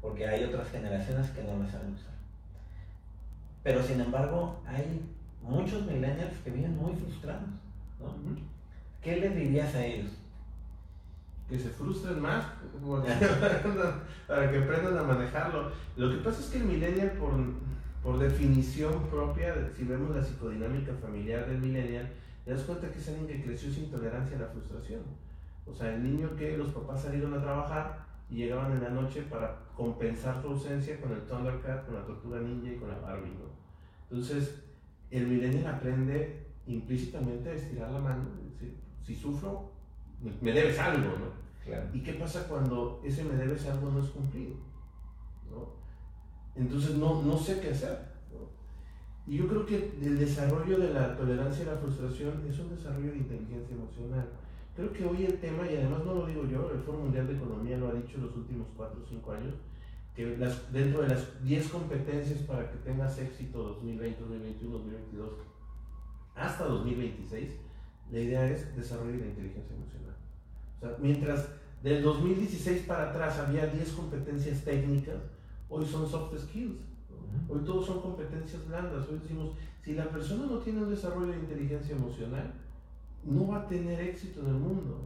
[0.01, 2.13] Porque hay otras generaciones que no la saben usar.
[3.65, 5.01] Pero sin embargo, hay
[5.43, 7.49] muchos millennials que viven muy frustrados.
[7.99, 8.37] ¿no?
[9.03, 10.13] ¿Qué les dirías a ellos?
[11.49, 12.45] Que se frustren más
[14.29, 15.73] para que aprendan a manejarlo.
[15.97, 17.33] Lo que pasa es que el millennial, por,
[18.03, 22.09] por definición propia, si vemos la psicodinámica familiar del millennial,
[22.45, 25.01] te das cuenta que es alguien que creció sin tolerancia a la frustración.
[25.67, 29.23] O sea, el niño que los papás salieron a trabajar y llegaban en la noche
[29.23, 33.33] para compensar su ausencia con el Thundercat, con la Tortuga Ninja y con la Barbie.
[34.15, 34.63] Entonces,
[35.11, 39.73] el millennial aprende implícitamente a estirar la mano, decir, si sufro,
[40.41, 41.93] me debes algo, ¿no?
[41.93, 44.55] ¿Y qué pasa cuando ese me debes algo no es cumplido?
[45.51, 45.73] ¿no?
[46.55, 48.15] Entonces no, no sé qué hacer.
[49.27, 53.11] Y yo creo que el desarrollo de la tolerancia a la frustración es un desarrollo
[53.11, 54.29] de inteligencia emocional.
[54.77, 57.35] Creo que hoy el tema, y además no lo digo yo, el Foro Mundial de
[57.35, 59.55] Economía lo ha dicho en los últimos 4 o 5 años,
[60.15, 65.31] que las, dentro de las 10 competencias para que tengas éxito 2020, 2021, 2022,
[66.37, 67.53] hasta 2026,
[68.13, 70.17] la idea es desarrollar la inteligencia emocional.
[70.77, 71.49] O sea, mientras
[71.83, 75.17] del 2016 para atrás había 10 competencias técnicas,
[75.69, 76.81] hoy son soft skills.
[77.49, 79.09] Hoy todos son competencias blandas.
[79.09, 79.51] Hoy decimos,
[79.83, 82.55] si la persona no tiene un desarrollo de inteligencia emocional,
[83.25, 85.05] no va a tener éxito en el mundo.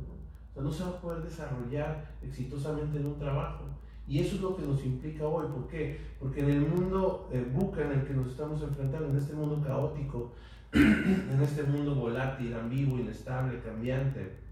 [0.51, 3.65] O sea, no se va a poder desarrollar exitosamente en un trabajo.
[4.09, 5.47] Y eso es lo que nos implica hoy.
[5.49, 6.01] ¿Por qué?
[6.19, 9.63] Porque en el mundo eh, buca en el que nos estamos enfrentando, en este mundo
[9.63, 10.33] caótico,
[10.73, 14.49] en este mundo volátil, ambiguo, inestable, cambiante,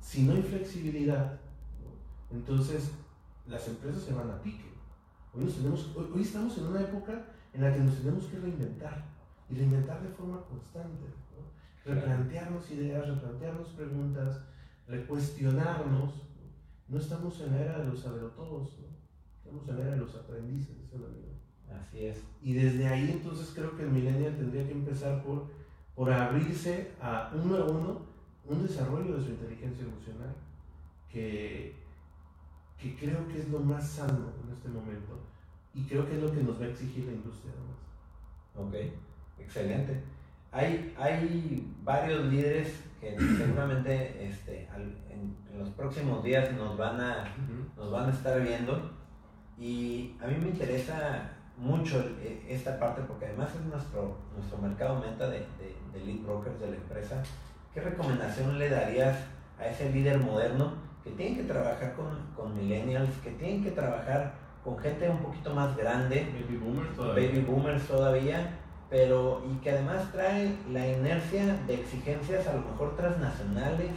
[0.00, 1.38] si no hay flexibilidad,
[2.30, 2.90] entonces
[3.46, 4.70] las empresas se van a pique.
[5.34, 9.04] Hoy, tenemos, hoy, estamos en una época en la que nos tenemos que reinventar
[9.48, 11.04] y reinventar de forma constante.
[11.84, 14.40] Replantearnos ideas, replantearnos preguntas,
[14.88, 16.29] recuestionarnos
[16.90, 18.88] no estamos en la era de los saberotodos, ¿no?
[19.38, 20.76] estamos en la era de los aprendices,
[21.70, 22.24] Así es.
[22.42, 25.46] Y desde ahí entonces creo que el millennial tendría que empezar por,
[25.94, 28.00] por abrirse a uno a uno
[28.44, 30.34] un desarrollo de su inteligencia emocional,
[31.08, 31.76] que,
[32.76, 35.20] que creo que es lo más sano en este momento
[35.74, 37.78] y creo que es lo que nos va a exigir la industria además.
[38.56, 38.92] Ok,
[39.38, 40.02] excelente.
[40.50, 47.24] Hay, hay varios líderes que seguramente este, en, los próximos días nos van, a,
[47.76, 48.90] nos van a estar viendo.
[49.58, 55.00] Y a mí me interesa mucho e, esta parte porque además es nuestro, nuestro mercado
[55.00, 55.44] meta de,
[55.92, 57.22] de, lead brokers de la empresa.
[57.74, 59.16] ¿qué recomendación le darías
[59.58, 60.72] a ese líder moderno
[61.04, 64.34] que tiene que trabajar con, con millennials, que tienen que trabajar
[64.64, 68.59] con gente un poquito más grande, baby boomers todavía, baby boomers todavía
[68.90, 73.92] pero y que además trae la inercia de exigencias a lo mejor transnacionales.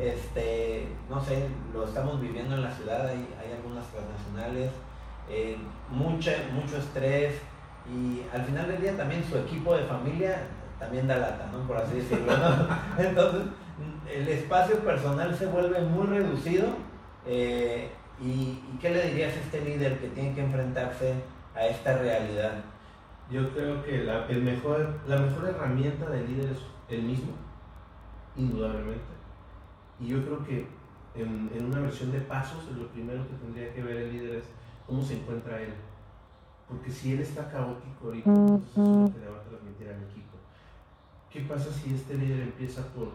[0.00, 4.70] Este, no sé, lo estamos viviendo en la ciudad, hay, hay algunas transnacionales,
[5.28, 5.58] eh,
[5.90, 7.34] mucha, mucho estrés
[7.86, 10.38] y al final del día también su equipo de familia
[10.78, 11.66] también da lata, ¿no?
[11.68, 12.32] Por así decirlo.
[12.98, 13.42] Entonces,
[14.10, 16.68] el espacio personal se vuelve muy reducido.
[17.26, 21.14] Eh, y, ¿Y qué le dirías a este líder que tiene que enfrentarse
[21.54, 22.52] a esta realidad?
[23.30, 27.32] Yo creo que la, el mejor, la mejor herramienta del líder es el mismo,
[28.36, 29.04] indudablemente.
[30.00, 30.66] Y yo creo que
[31.14, 34.44] en, en, una versión de pasos, lo primero que tendría que ver el líder es
[34.86, 35.74] cómo se encuentra él.
[36.68, 39.88] Porque si él está caótico ahorita, entonces eso es lo que le va a transmitir
[39.88, 40.36] al equipo.
[41.30, 43.10] ¿Qué pasa si este líder empieza por,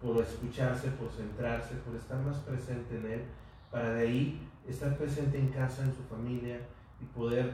[0.00, 3.22] por escucharse, por centrarse, por estar más presente en él,
[3.70, 6.60] para de ahí estar presente en casa, en su familia
[7.00, 7.52] y poder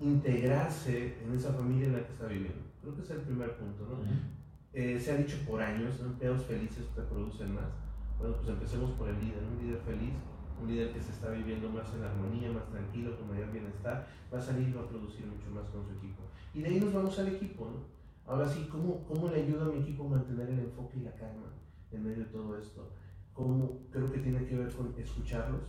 [0.00, 2.62] integrarse en esa familia en la que está viviendo.
[2.80, 3.98] Creo que es el primer punto, ¿no?
[4.72, 7.70] Eh, se ha dicho por años, empleados felices te producen más.
[8.18, 10.14] Bueno, pues empecemos por el líder, un líder feliz,
[10.60, 14.38] un líder que se está viviendo más en armonía, más tranquilo, con mayor bienestar, va
[14.38, 16.22] a salir va a producir mucho más con su equipo.
[16.52, 17.94] Y de ahí nos vamos al equipo, ¿no?
[18.26, 21.12] Ahora sí, ¿cómo, cómo le ayuda a mi equipo a mantener el enfoque y la
[21.12, 21.52] calma
[21.92, 22.90] en medio de todo esto?
[23.32, 25.62] ¿Cómo creo que tiene que ver con escucharlos,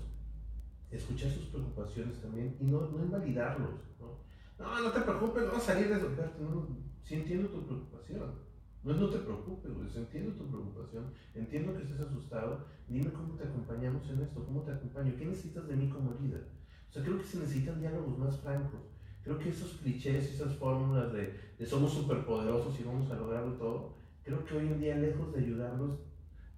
[0.92, 3.72] escuchar sus preocupaciones también y no, no invalidarlos.
[4.00, 4.20] ¿no?
[4.60, 6.10] no, no te preocupes, vamos a salir de eso.
[6.40, 6.68] No,
[7.04, 8.46] sí entiendo tu preocupación.
[8.84, 13.44] No no te preocupes, güey, entiendo tu preocupación, entiendo que estés asustado, dime cómo te
[13.44, 16.48] acompañamos en esto, cómo te acompaño, qué necesitas de mí como líder.
[16.88, 18.82] O sea, creo que se necesitan diálogos más francos.
[19.24, 23.96] Creo que esos clichés, esas fórmulas de, de somos superpoderosos y vamos a lograrlo todo,
[24.24, 25.98] creo que hoy en día, lejos de ayudarnos,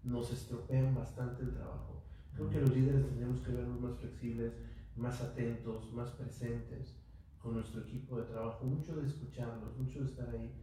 [0.03, 1.96] nos estropean bastante el trabajo.
[2.37, 4.53] Creo que los líderes tendríamos que vernos más flexibles,
[4.95, 6.93] más atentos, más presentes
[7.41, 10.53] con nuestro equipo de trabajo, mucho de escucharlos, mucho de estar ahí.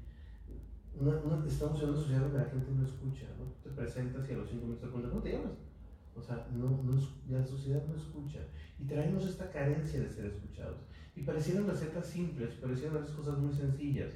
[0.94, 3.46] estamos en una sociedad donde la gente no escucha, ¿no?
[3.60, 5.58] Te presentas y a los cinco minutos te preguntan, ¿cómo te llamas?
[6.14, 6.94] O sea, no, no,
[7.28, 8.38] la sociedad no escucha.
[8.78, 10.78] Y traemos esta carencia de ser escuchados.
[11.16, 14.12] Y parecieran recetas simples, parecieran las cosas muy sencillas.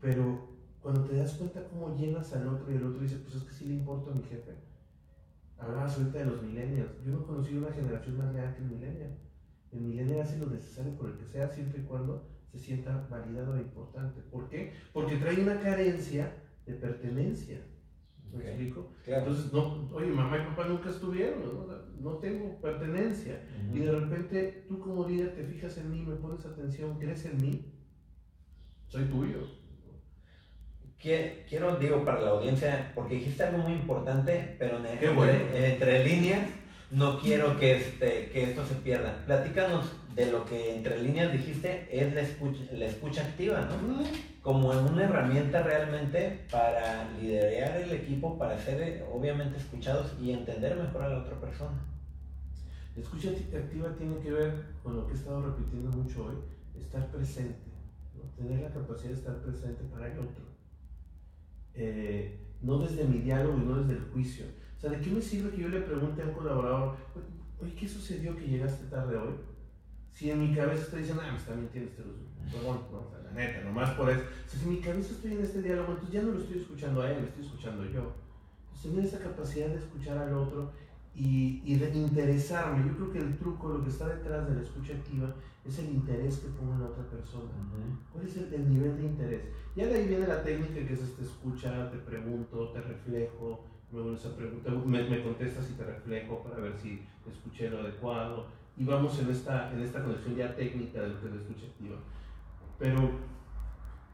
[0.00, 0.48] Pero
[0.80, 3.52] cuando te das cuenta cómo llenas al otro y el otro dice, pues es que
[3.52, 4.73] sí le importa a mi jefe
[5.64, 6.90] Hablabas ahorita de los millennials.
[7.04, 9.18] Yo no he conocido una generación más grande que el millennial.
[9.72, 13.56] El millennial hace lo necesario por el que sea, siempre y cuando se sienta validado
[13.56, 14.20] e importante.
[14.30, 14.72] ¿Por qué?
[14.92, 16.32] Porque trae una carencia
[16.66, 17.60] de pertenencia.
[18.32, 18.90] ¿Me explico?
[19.06, 21.66] Entonces, no, oye, mamá y papá nunca estuvieron, no,
[22.00, 23.40] no tengo pertenencia.
[23.72, 27.36] Y de repente tú como líder te fijas en mí, me pones atención, crees en
[27.36, 27.72] mí,
[28.88, 29.63] soy tuyo
[31.04, 36.48] quiero, digo, para la audiencia, porque dijiste algo muy importante, pero entre, líneas
[36.90, 39.22] no quiero que, este, que esto se pierda.
[39.26, 44.02] Platícanos de lo que entre líneas dijiste es la escucha, la escucha activa, ¿no?
[44.40, 50.76] Como una herramienta realmente para liderar el equipo, para ser eh, obviamente escuchados y entender
[50.76, 51.82] mejor a la otra persona.
[52.94, 56.36] La escucha activa tiene que ver con lo que he estado repitiendo mucho hoy,
[56.78, 57.58] estar presente,
[58.36, 60.53] tener la capacidad de estar presente para el otro
[61.74, 64.46] eh, no desde mi diálogo y no desde el juicio.
[64.76, 66.96] O sea, ¿de qué me sirve que yo le pregunte a un colaborador,
[67.60, 69.34] oye, ¿qué sucedió que llegaste tarde hoy?
[70.10, 72.02] Si en mi cabeza estoy diciendo, ah, me está mintiendo este
[72.52, 74.22] perdón, no, la neta, nomás por eso.
[74.46, 77.10] si en mi cabeza estoy en este diálogo, entonces ya no lo estoy escuchando a
[77.10, 78.14] él, lo estoy escuchando yo.
[78.64, 80.72] Entonces, tener esa capacidad de escuchar al otro
[81.14, 82.86] y, y de interesarme.
[82.88, 85.90] Yo creo que el truco, lo que está detrás de la escucha activa, es el
[85.90, 87.50] interés que pongo en la otra persona.
[88.12, 89.42] ¿Cuál es el, nivel de interés?
[89.76, 94.00] Ya de ahí viene la técnica que es este escucha, te pregunto, te reflejo, me
[94.00, 98.46] vuelves a preguntar, me, contestas y te reflejo para ver si escuché lo adecuado.
[98.76, 101.66] Y vamos en esta, en esta conexión ya técnica de lo que es la escucha
[101.66, 101.96] activa.
[102.78, 103.10] Pero,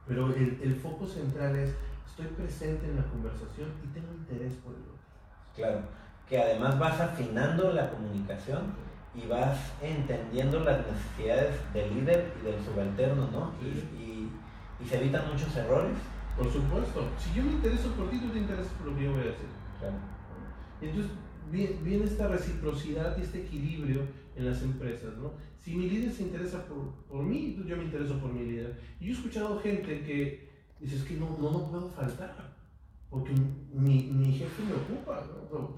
[0.07, 1.75] pero el, el foco central es,
[2.07, 5.01] estoy presente en la conversación y tengo interés por el otro.
[5.57, 8.73] Claro que además vas afinando la comunicación
[9.13, 13.53] y vas entendiendo las necesidades del líder y del subalterno, ¿no?
[13.61, 14.31] Y,
[14.89, 15.93] se evitan muchos errores.
[16.37, 17.07] Por supuesto.
[17.19, 19.31] Si yo me intereso por ti, tú te interesas por lo que yo voy a
[19.31, 19.47] hacer.
[19.79, 19.97] Claro.
[20.81, 21.13] Entonces,
[21.51, 24.03] viene esta reciprocidad y este equilibrio
[24.37, 25.33] en las empresas, ¿no?
[25.59, 28.81] Si mi líder se interesa por, por mí, yo me intereso por mi líder.
[29.01, 32.50] Y yo he escuchado gente que dice, es que no, no, no puedo faltar
[33.11, 33.33] porque
[33.73, 35.25] mi, mi jefe me ocupa,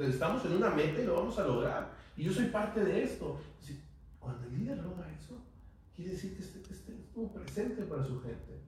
[0.00, 3.40] estamos en una meta y lo vamos a lograr, y yo soy parte de esto.
[4.20, 5.34] Cuando el líder logra eso,
[5.96, 6.60] quiere decir que esté,
[6.92, 8.60] estuvo presente para su gente.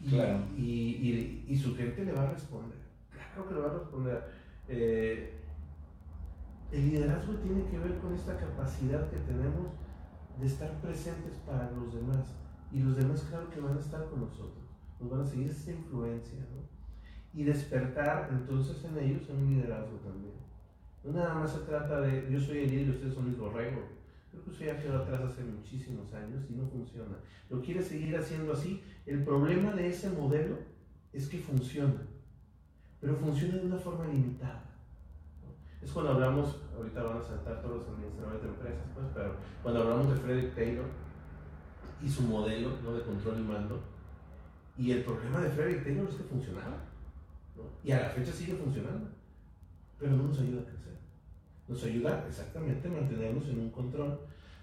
[0.00, 2.78] Y, y, y, y, su gente le va a responder.
[3.10, 4.24] Claro que lo va a responder.
[4.68, 5.40] Eh,
[6.72, 9.68] el liderazgo tiene que ver con esta capacidad que tenemos
[10.38, 12.26] de estar presentes para los demás.
[12.72, 14.64] Y los demás, claro que van a estar con nosotros.
[15.00, 16.75] Nos van a seguir esa influencia, ¿no?
[17.36, 20.34] Y despertar entonces en ellos un liderazgo también.
[21.04, 23.84] No nada más se trata de yo soy el líder y ustedes son mis borregos.
[24.30, 27.16] Creo que eso ya quedó atrás hace muchísimos años y no funciona.
[27.48, 28.82] Lo quiere seguir haciendo así.
[29.06, 30.56] El problema de ese modelo
[31.12, 32.02] es que funciona,
[33.00, 34.64] pero funciona de una forma limitada.
[35.82, 39.82] Es cuando hablamos, ahorita van a saltar todos los administradores de empresas, pues, pero cuando
[39.82, 40.86] hablamos de Frederick Taylor
[42.02, 42.94] y su modelo ¿no?
[42.94, 43.80] de control y mando,
[44.76, 46.76] y el problema de Frederick Taylor es que funcionaba,
[47.84, 49.08] y a la fecha sigue funcionando,
[49.98, 50.94] pero no nos ayuda a crecer.
[51.68, 54.20] Nos ayuda exactamente a mantenernos en un control,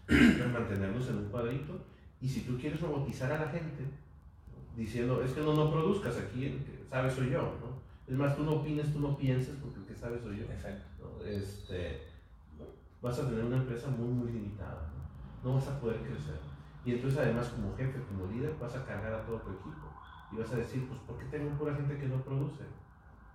[0.09, 1.79] a mantenernos en un cuadrito,
[2.21, 3.83] y si tú quieres robotizar a la gente,
[4.75, 6.57] diciendo, es que no, no produzcas aquí,
[6.89, 7.83] sabes soy yo, ¿no?
[8.07, 10.43] Es más, tú no opines, tú no pienses, porque el que sabes soy yo.
[10.45, 10.93] Exacto
[11.25, 12.01] este,
[13.01, 14.89] vas a tener una empresa muy, muy limitada,
[15.43, 15.55] ¿no?
[15.55, 16.39] vas a poder crecer.
[16.85, 19.87] Y entonces además como jefe, como líder, vas a cargar a todo tu equipo
[20.31, 22.63] y vas a decir, pues, ¿por qué tengo pura gente que no produce?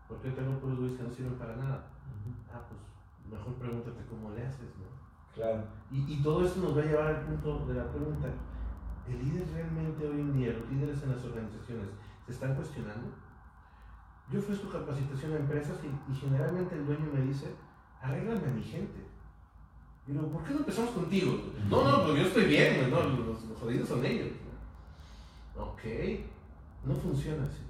[0.08, 1.86] ¿Por qué tengo puros güeyes que no sirven para nada?
[2.50, 2.80] Ah, pues
[3.30, 4.88] mejor pregúntate cómo le haces, ¿no?
[5.34, 5.64] Claro.
[5.90, 8.28] Y, y, todo esto nos va a llevar al punto de la pregunta,
[9.06, 11.88] ¿el líder realmente hoy en día, los líderes en las organizaciones,
[12.26, 13.08] se están cuestionando?
[14.32, 17.54] Yo ofrezco capacitación a empresas y, y generalmente el dueño me dice,
[18.00, 19.06] arréglame a mi gente.
[20.06, 21.38] Y digo, ¿por qué no empezamos contigo?
[21.68, 24.28] No, no, pues yo estoy bien, no, los, jodidos son ellos.
[25.54, 25.82] Ok,
[26.84, 27.62] no funciona así.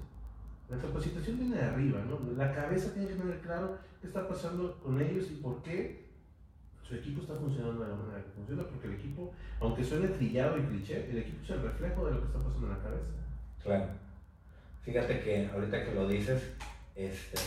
[0.69, 2.19] La capacitación viene de arriba, ¿no?
[2.37, 6.09] La cabeza tiene que tener claro qué está pasando con ellos y por qué
[6.87, 10.57] su equipo está funcionando de la manera que funciona, porque el equipo, aunque suene trillado
[10.57, 13.05] y cliché, el equipo es el reflejo de lo que está pasando en la cabeza.
[13.63, 13.85] Claro.
[14.83, 16.41] Fíjate que ahorita que lo dices,
[16.95, 17.37] este,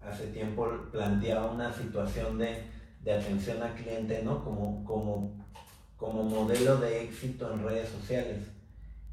[0.00, 2.62] hace tiempo planteaba una situación de,
[3.02, 4.44] atención al cliente, ¿no?
[4.44, 5.44] Como, como,
[5.96, 8.40] como modelo de éxito en redes sociales.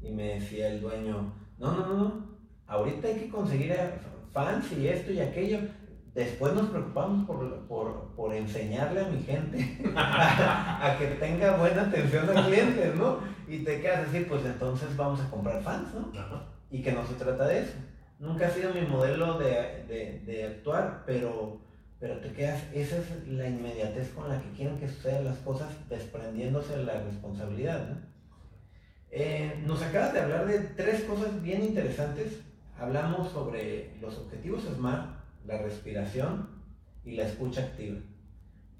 [0.00, 2.31] Y me decía el dueño, no, no, no,
[2.72, 3.76] ahorita hay que conseguir
[4.32, 5.58] fans y esto y aquello.
[6.14, 12.92] Después nos preocupamos por, enseñarle a mi gente a, que tenga buena atención al cliente,
[12.96, 13.18] ¿no?
[13.48, 16.12] Y te quedas así, pues entonces vamos a comprar fans, ¿no?
[16.70, 17.72] Y que no se trata de eso
[18.22, 21.60] nunca ha sido mi modelo de, actuar, pero,
[21.98, 25.68] pero te quedas, esa es la inmediatez con la que quieren que sucedan las cosas,
[25.88, 27.98] desprendiéndose de la responsabilidad.
[29.10, 32.40] Eh, nos acabas de hablar de tres cosas bien interesantes.
[32.78, 35.06] Hablamos sobre los objetivos SMART,
[35.46, 36.48] la respiración
[37.04, 37.98] y la escucha activa.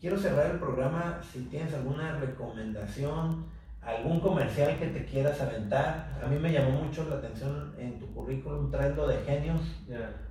[0.01, 3.47] Quiero cerrar el programa si tienes alguna recomendación,
[3.81, 6.21] algún comercial que te quieras aventar.
[6.23, 9.61] A mí me llamó mucho la atención en tu currículum, traes lo de Genios.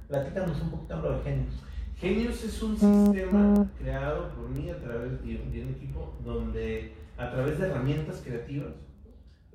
[0.07, 1.53] Platícanos un poquito lo de Genios.
[1.97, 7.59] Genios es un sistema creado por mí a través de un equipo donde a través
[7.59, 8.73] de herramientas creativas,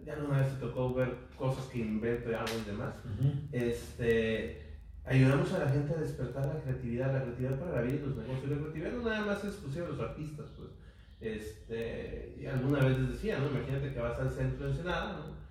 [0.07, 2.95] ya alguna vez te tocó ver cosas que invento y hago y demás,
[3.51, 8.07] este, ayudamos a la gente a despertar la creatividad, la creatividad para la vida y
[8.07, 8.51] los negocios.
[8.51, 10.71] La creatividad no nada más es exclusiva de los artistas, pues
[11.21, 13.49] este, y alguna vez les decía, ¿no?
[13.49, 15.47] Imagínate que vas al centro de Ensenada, ¿no?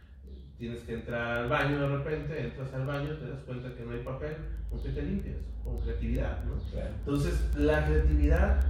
[0.58, 3.91] Tienes que entrar al baño de repente, entras al baño, te das cuenta que no
[3.91, 4.36] hay papel,
[4.70, 5.38] ¿con qué te limpias?
[5.63, 6.54] Con creatividad, ¿no?
[7.00, 8.63] Entonces, la creatividad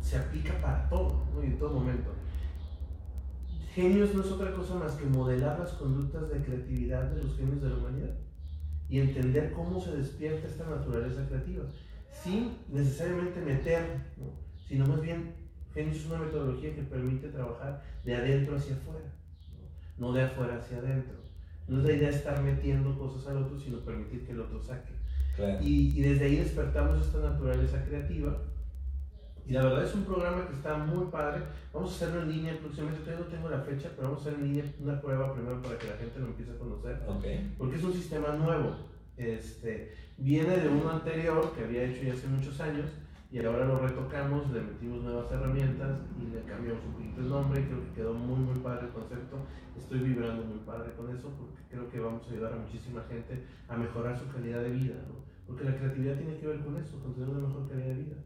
[0.00, 1.44] se aplica para todo, ¿no?
[1.44, 2.10] Y en todo momento.
[3.74, 7.62] Genios no es otra cosa más que modelar las conductas de creatividad de los genios
[7.62, 8.14] de la humanidad
[8.90, 11.64] y entender cómo se despierta esta naturaleza creativa,
[12.22, 13.82] sin necesariamente meter,
[14.18, 14.32] ¿no?
[14.68, 15.32] sino más bien
[15.72, 19.10] Genius es una metodología que permite trabajar de adentro hacia afuera,
[19.96, 21.16] no, de afuera hacia adentro.
[21.68, 24.62] No es la idea de estar metiendo cosas al otro, sino permitir que el otro
[24.62, 24.92] saque.
[25.62, 28.36] Y, y, desde ahí despertamos esta naturaleza creativa.
[29.46, 31.42] Y la verdad es un programa que está muy padre.
[31.72, 33.04] Vamos a hacerlo en línea próximamente.
[33.04, 35.78] Todavía no tengo la fecha, pero vamos a hacer en línea una prueba primero para
[35.78, 37.02] que la gente lo empiece a conocer.
[37.58, 38.76] Porque es un sistema nuevo.
[39.16, 42.86] Este, viene de uno anterior que había hecho ya hace muchos años
[43.32, 47.64] y ahora lo retocamos, le metimos nuevas herramientas y le cambiamos un poquito el nombre.
[47.66, 49.38] Creo que quedó muy, muy padre el concepto.
[49.76, 53.42] Estoy vibrando muy padre con eso porque creo que vamos a ayudar a muchísima gente
[53.68, 55.24] a mejorar su calidad de vida, ¿no?
[55.46, 58.16] Porque la creatividad tiene que ver con eso, con tener una mejor calidad de vida.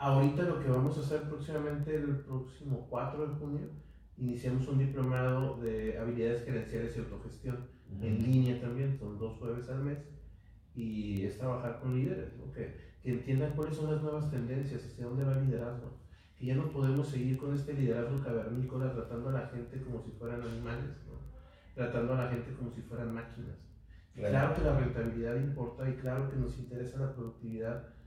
[0.00, 3.68] Ahorita lo que vamos a hacer próximamente, el próximo 4 de junio,
[4.16, 7.68] iniciamos un diplomado de habilidades gerenciales y autogestión
[8.00, 9.98] en línea también, son dos jueves al mes,
[10.74, 12.50] y es trabajar con líderes, ¿no?
[12.50, 12.74] que
[13.04, 15.90] entiendan cuáles son las nuevas tendencias, hacia dónde va el liderazgo.
[16.38, 20.12] Que ya no podemos seguir con este liderazgo cavernícola tratando a la gente como si
[20.12, 20.96] fueran animales,
[21.74, 23.58] tratando a la gente como si fueran máquinas.
[24.14, 24.54] Claro.
[24.54, 27.99] que la rentabilidad importa y claro que nos interesa la productividad,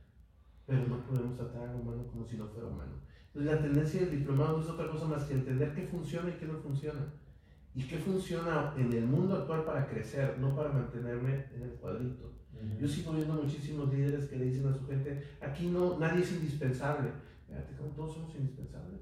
[0.65, 2.93] pero no podemos tratar al humano como si no fuera humano.
[3.27, 6.33] Entonces la tendencia del diplomado no es otra cosa más que entender qué funciona y
[6.33, 7.13] qué no funciona.
[7.75, 12.31] Y qué funciona en el mundo actual para crecer, no para mantenerme en el cuadrito.
[12.79, 16.31] Yo sigo viendo muchísimos líderes que le dicen a su gente, aquí no, nadie es
[16.31, 17.09] indispensable.
[17.47, 19.01] Fíjate cómo todos somos indispensables.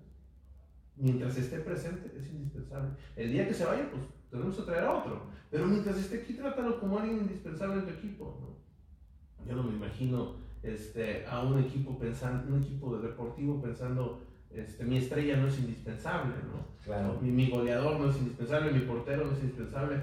[0.95, 2.91] Mientras esté presente, es indispensable.
[3.15, 5.23] El día que se vaya, pues tenemos que traer a otro.
[5.49, 8.39] Pero mientras esté aquí, trátalo como alguien indispensable en tu equipo.
[8.39, 9.45] ¿no?
[9.45, 14.83] Yo no me imagino este, a un equipo pensando, un equipo de deportivo pensando, este,
[14.83, 16.65] mi estrella no es indispensable, ¿no?
[16.83, 17.19] Claro.
[17.21, 20.01] Mi, mi, goleador no es indispensable, mi portero no es indispensable.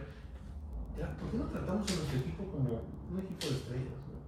[1.20, 3.98] ¿Por qué no tratamos a nuestro equipo como un equipo de estrellas?
[4.12, 4.18] ¿no?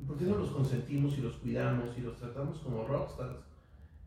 [0.00, 3.36] ¿Y por qué no los consentimos y los cuidamos y los tratamos como rockstars?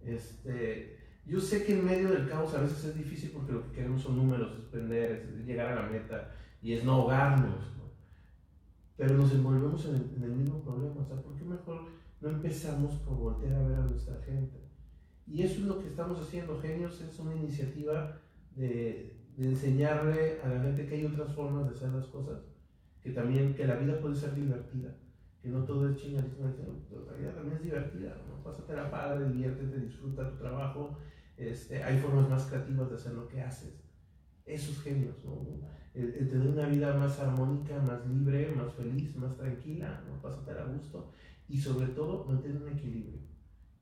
[0.03, 3.71] Este, yo sé que en medio del caos a veces es difícil porque lo que
[3.71, 7.72] queremos son números, es vender, es llegar a la meta y es no ahogarnos.
[8.95, 11.01] Pero nos envolvemos en el, mismo problema.
[11.01, 11.85] O sea, ¿por qué mejor
[12.21, 14.59] no empezamos por voltear a ver a nuestra gente?
[15.25, 16.59] Y eso es lo que estamos haciendo.
[16.61, 18.19] Genios es una iniciativa
[18.55, 22.39] de, de enseñarle a la gente que hay otras formas de hacer las cosas,
[23.01, 24.95] que también, que la vida puede ser divertida,
[25.41, 28.43] que no todo es chingadismo, la vida también es divertida, ¿no?
[28.43, 30.97] Pásate la padre, diviértete, disfruta tu trabajo,
[31.35, 33.73] este, hay formas más creativas de hacer lo que haces.
[34.45, 35.41] Esos genios, ¿no?
[35.93, 40.21] El, tener una vida más armónica, más libre, más feliz, más tranquila, ¿no?
[40.21, 41.11] Pásate a gusto
[41.47, 43.19] y sobre todo mantener un equilibrio.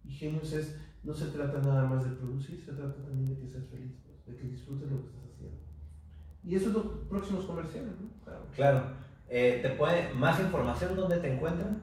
[0.04, 3.48] Y genios es, no se trata nada más de producir, se trata también de que
[3.48, 5.58] seas feliz, pues, de que disfrutes lo que estás haciendo.
[6.44, 8.10] Y eso es los próximos comerciales, ¿no?
[8.24, 8.46] Claro.
[8.56, 8.84] claro.
[9.30, 11.82] Eh, ¿Te puede más información dónde te encuentran?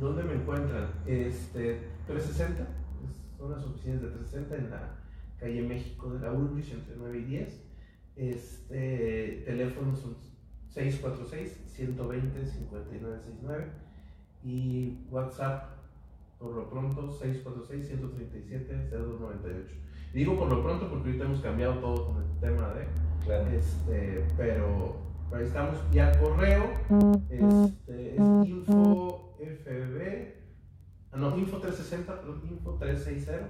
[0.00, 0.88] ¿Dónde me encuentran?
[1.04, 2.66] Este, 360
[3.36, 4.94] son las oficinas de 360 en la
[5.38, 7.65] calle México de la Ulrich entre 9 y 10.
[8.16, 10.16] Este, teléfono son
[10.74, 13.66] 646-120-5969
[14.42, 15.76] y WhatsApp
[16.38, 19.68] por lo pronto 646-137-0298.
[20.12, 22.86] Digo por lo pronto porque ahorita hemos cambiado todo con el tema de,
[23.56, 24.98] este, pero,
[25.32, 25.80] ahí estamos.
[25.92, 26.70] Y al correo
[27.30, 30.36] este, es info fb
[31.16, 32.04] Ah, no, info360,
[32.44, 33.48] info360,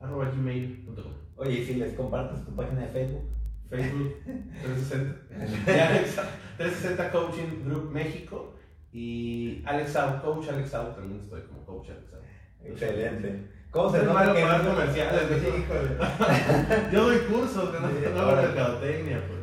[0.00, 1.12] arroba gmail.com.
[1.36, 3.22] Oye, ¿y si les compartes tu página de Facebook?
[3.68, 4.22] Facebook
[4.62, 6.22] 360.
[6.56, 8.54] 360 Coaching Group México
[8.92, 12.22] y Alex Out, Coach Alex Out, también estoy como Coach Alex Out.
[12.64, 13.50] Excelente.
[13.70, 14.32] ¿Cómo se llama?
[14.32, 15.22] que no comerciales?
[16.92, 19.40] Yo doy cursos de no, no mercadotecnia, pues.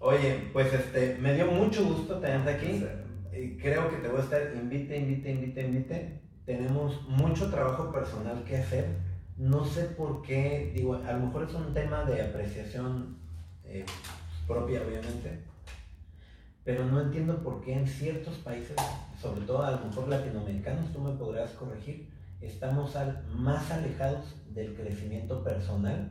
[0.00, 2.84] Oye, pues este, me dio mucho gusto tenerte aquí.
[3.60, 8.56] Creo que te voy a estar invite, invite, invite, invite tenemos mucho trabajo personal que
[8.56, 8.86] hacer.
[9.36, 13.17] No sé por qué, digo, a lo mejor es un tema de apreciación
[13.68, 13.84] eh,
[14.46, 15.40] propia, obviamente,
[16.64, 18.76] pero no entiendo por qué en ciertos países,
[19.20, 22.08] sobre todo a lo mejor latinoamericanos, tú me podrás corregir,
[22.40, 22.94] estamos
[23.34, 26.10] más alejados del crecimiento personal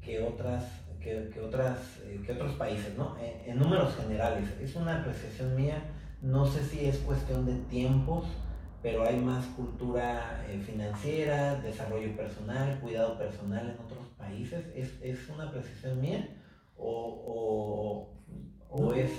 [0.00, 0.64] que otras
[1.02, 3.16] que, otras eh, que otros países, ¿no?
[3.18, 4.48] En, números generales.
[4.60, 5.82] Es una apreciación mía,
[6.20, 8.26] no sé si es cuestión de tiempos,
[8.82, 14.64] pero hay más cultura eh, financiera, desarrollo personal, cuidado personal en otros países.
[14.74, 16.28] ¿Es, es una precisión mía?
[16.84, 18.08] ¿O,
[18.68, 19.12] o, es.?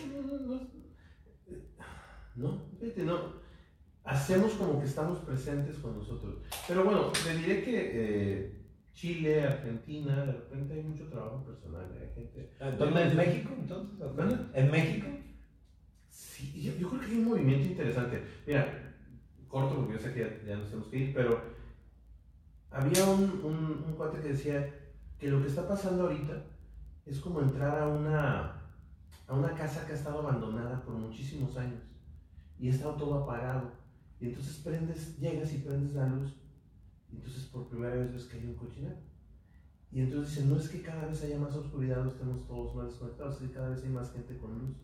[2.36, 3.44] No, fíjate, no.
[4.04, 6.36] Hacemos como que estamos presentes con nosotros.
[6.68, 11.90] Pero bueno, te diré que eh, Chile, Argentina, de repente hay mucho trabajo personal.
[12.02, 12.52] Hay gente.
[12.78, 13.98] ¿Dónde ah, es México entonces?
[14.54, 15.08] ¿En México?
[16.10, 18.24] Sí, yo, yo creo que hay un movimiento interesante.
[18.46, 18.94] Mira,
[19.48, 21.42] corto porque yo sé que ya, nos tenemos que ir, pero
[22.72, 24.70] había un, un, un, cuate que decía
[25.18, 26.53] que lo que está pasando ahorita
[27.06, 28.62] es como entrar a una,
[29.28, 31.82] a una casa que ha estado abandonada por muchísimos años
[32.60, 33.72] y ha estado todo apagado.
[34.20, 36.34] Y entonces prendes, llegas y prendes la luz
[37.12, 38.96] y entonces por primera vez ves que hay un cochinero.
[39.92, 43.36] Y entonces dicen, no es que cada vez haya más oscuridad, estemos todos más desconectados,
[43.36, 44.76] es que cada vez hay más gente con luz.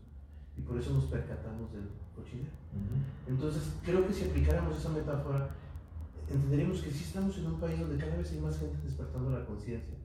[0.55, 2.51] Y por eso nos percatamos del cochinero.
[3.27, 5.49] Entonces, creo que si aplicáramos esa metáfora,
[6.29, 9.45] entenderíamos que sí estamos en un país donde cada vez hay más gente despertando la
[9.45, 9.95] conciencia.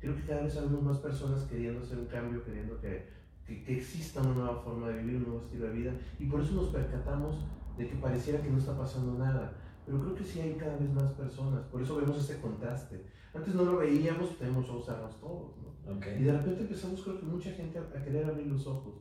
[0.00, 3.08] Creo que cada vez hay más personas queriendo hacer un cambio, queriendo que,
[3.46, 5.92] que, que, exista una nueva forma de vivir, un nuevo estilo de vida.
[6.18, 7.44] Y por eso nos percatamos
[7.76, 9.52] de que pareciera que no está pasando nada.
[9.84, 11.64] Pero creo que sí hay cada vez más personas.
[11.66, 13.06] Por eso vemos ese contraste.
[13.34, 15.56] Antes no lo veíamos, tenemos ojos cerrados todos.
[15.58, 15.68] ¿no?
[15.94, 19.00] Y de repente empezamos, creo que mucha gente a querer abrir los ojos.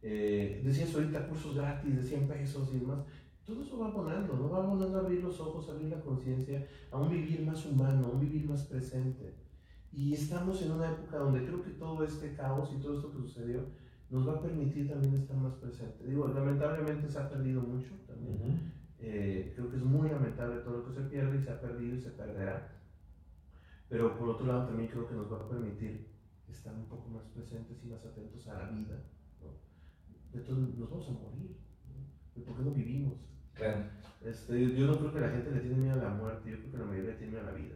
[0.00, 3.00] Eh, decías ahorita cursos gratis de 100 pesos y demás.
[3.44, 4.50] Todo eso va abonando, ¿no?
[4.50, 8.06] Va abonando a abrir los ojos, a abrir la conciencia, a un vivir más humano,
[8.06, 9.34] a un vivir más presente.
[9.92, 13.18] Y estamos en una época donde creo que todo este caos y todo esto que
[13.18, 13.66] sucedió
[14.10, 16.04] nos va a permitir también estar más presente.
[16.04, 18.72] Digo, lamentablemente se ha perdido mucho también.
[18.98, 21.96] Eh, creo que es muy lamentable todo lo que se pierde y se ha perdido
[21.96, 22.72] y se perderá.
[23.88, 26.08] Pero por otro lado también creo que nos va a permitir
[26.48, 29.02] estar un poco más presentes y más atentos a la vida.
[29.40, 29.48] ¿no?
[30.32, 31.56] Entonces nos vamos a morir.
[32.36, 32.44] ¿no?
[32.44, 33.14] ¿Por qué no vivimos?
[33.54, 33.84] Claro.
[34.22, 36.70] Este, yo no creo que la gente le tiene miedo a la muerte, yo creo
[36.70, 37.74] que la mayoría le tiene miedo a la vida.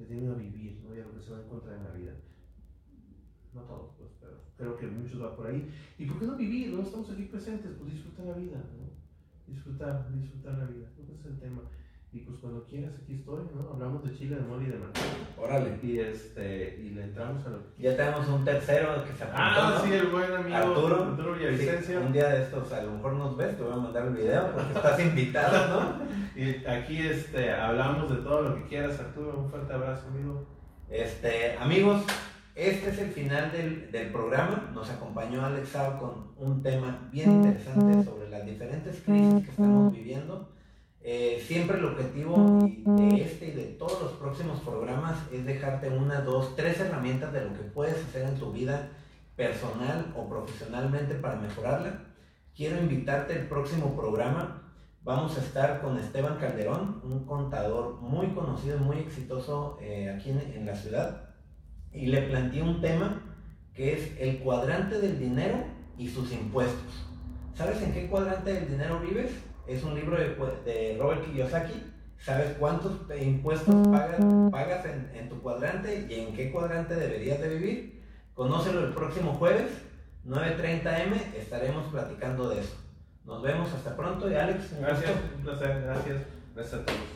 [0.00, 0.96] Le tiene miedo a vivir, ¿no?
[0.96, 2.12] y a lo que se va a encontrar en la vida.
[3.52, 5.68] No todos, pues, pero creo que muchos va por ahí.
[5.98, 6.72] ¿Y por qué no vivir?
[6.72, 9.52] No estamos aquí presentes, pues disfrutar la vida, ¿no?
[9.52, 10.86] Disfrutar, disfrutar la vida.
[11.02, 11.62] Ese es el tema.
[12.12, 13.70] Y pues cuando quieras, aquí estoy, ¿no?
[13.72, 15.06] Hablamos de chile, de mole y de manteca.
[15.38, 15.78] Órale.
[15.82, 19.42] Y, este, y le entramos a lo que Ya tenemos un tercero que se apuntó.
[19.42, 19.84] Ah, ¿no?
[19.84, 21.04] sí, el buen amigo Arturo.
[21.04, 22.00] Arturo Sí, Villavicencio.
[22.00, 24.50] un día de estos, a lo mejor nos ves, te voy a mandar el video
[24.54, 26.19] porque estás invitado, ¿no?
[26.36, 29.38] Y aquí este, hablamos de todo lo que quieras, Arturo.
[29.38, 30.46] Un fuerte abrazo, amigo.
[30.88, 32.02] Este, amigos,
[32.54, 34.70] este es el final del, del programa.
[34.74, 39.92] Nos acompañó Alex Sao con un tema bien interesante sobre las diferentes crisis que estamos
[39.92, 40.48] viviendo.
[41.02, 46.20] Eh, siempre el objetivo de este y de todos los próximos programas es dejarte una,
[46.20, 48.90] dos, tres herramientas de lo que puedes hacer en tu vida
[49.34, 52.04] personal o profesionalmente para mejorarla.
[52.54, 54.59] Quiero invitarte al próximo programa.
[55.02, 60.66] Vamos a estar con Esteban Calderón, un contador muy conocido muy exitoso eh, aquí en,
[60.66, 61.30] la ciudad.
[61.90, 63.22] Y le planteé un tema
[63.72, 65.64] que es el cuadrante del dinero
[65.96, 67.06] y sus impuestos.
[67.54, 69.30] ¿Sabes en qué cuadrante del dinero vives?
[69.66, 71.82] Es un libro de, Robert Kiyosaki.
[72.18, 74.20] ¿Sabes cuántos impuestos pagas,
[74.50, 78.04] pagas en, en, tu cuadrante y en qué cuadrante deberías de vivir?
[78.34, 79.70] Conócelo el próximo jueves,
[80.26, 82.79] 9.30 m, estaremos platicando de eso.
[83.24, 84.80] Nos vemos hasta pronto y Alex.
[84.80, 86.22] Gracias, un placer, gracias.
[86.54, 87.00] Gracias a todos.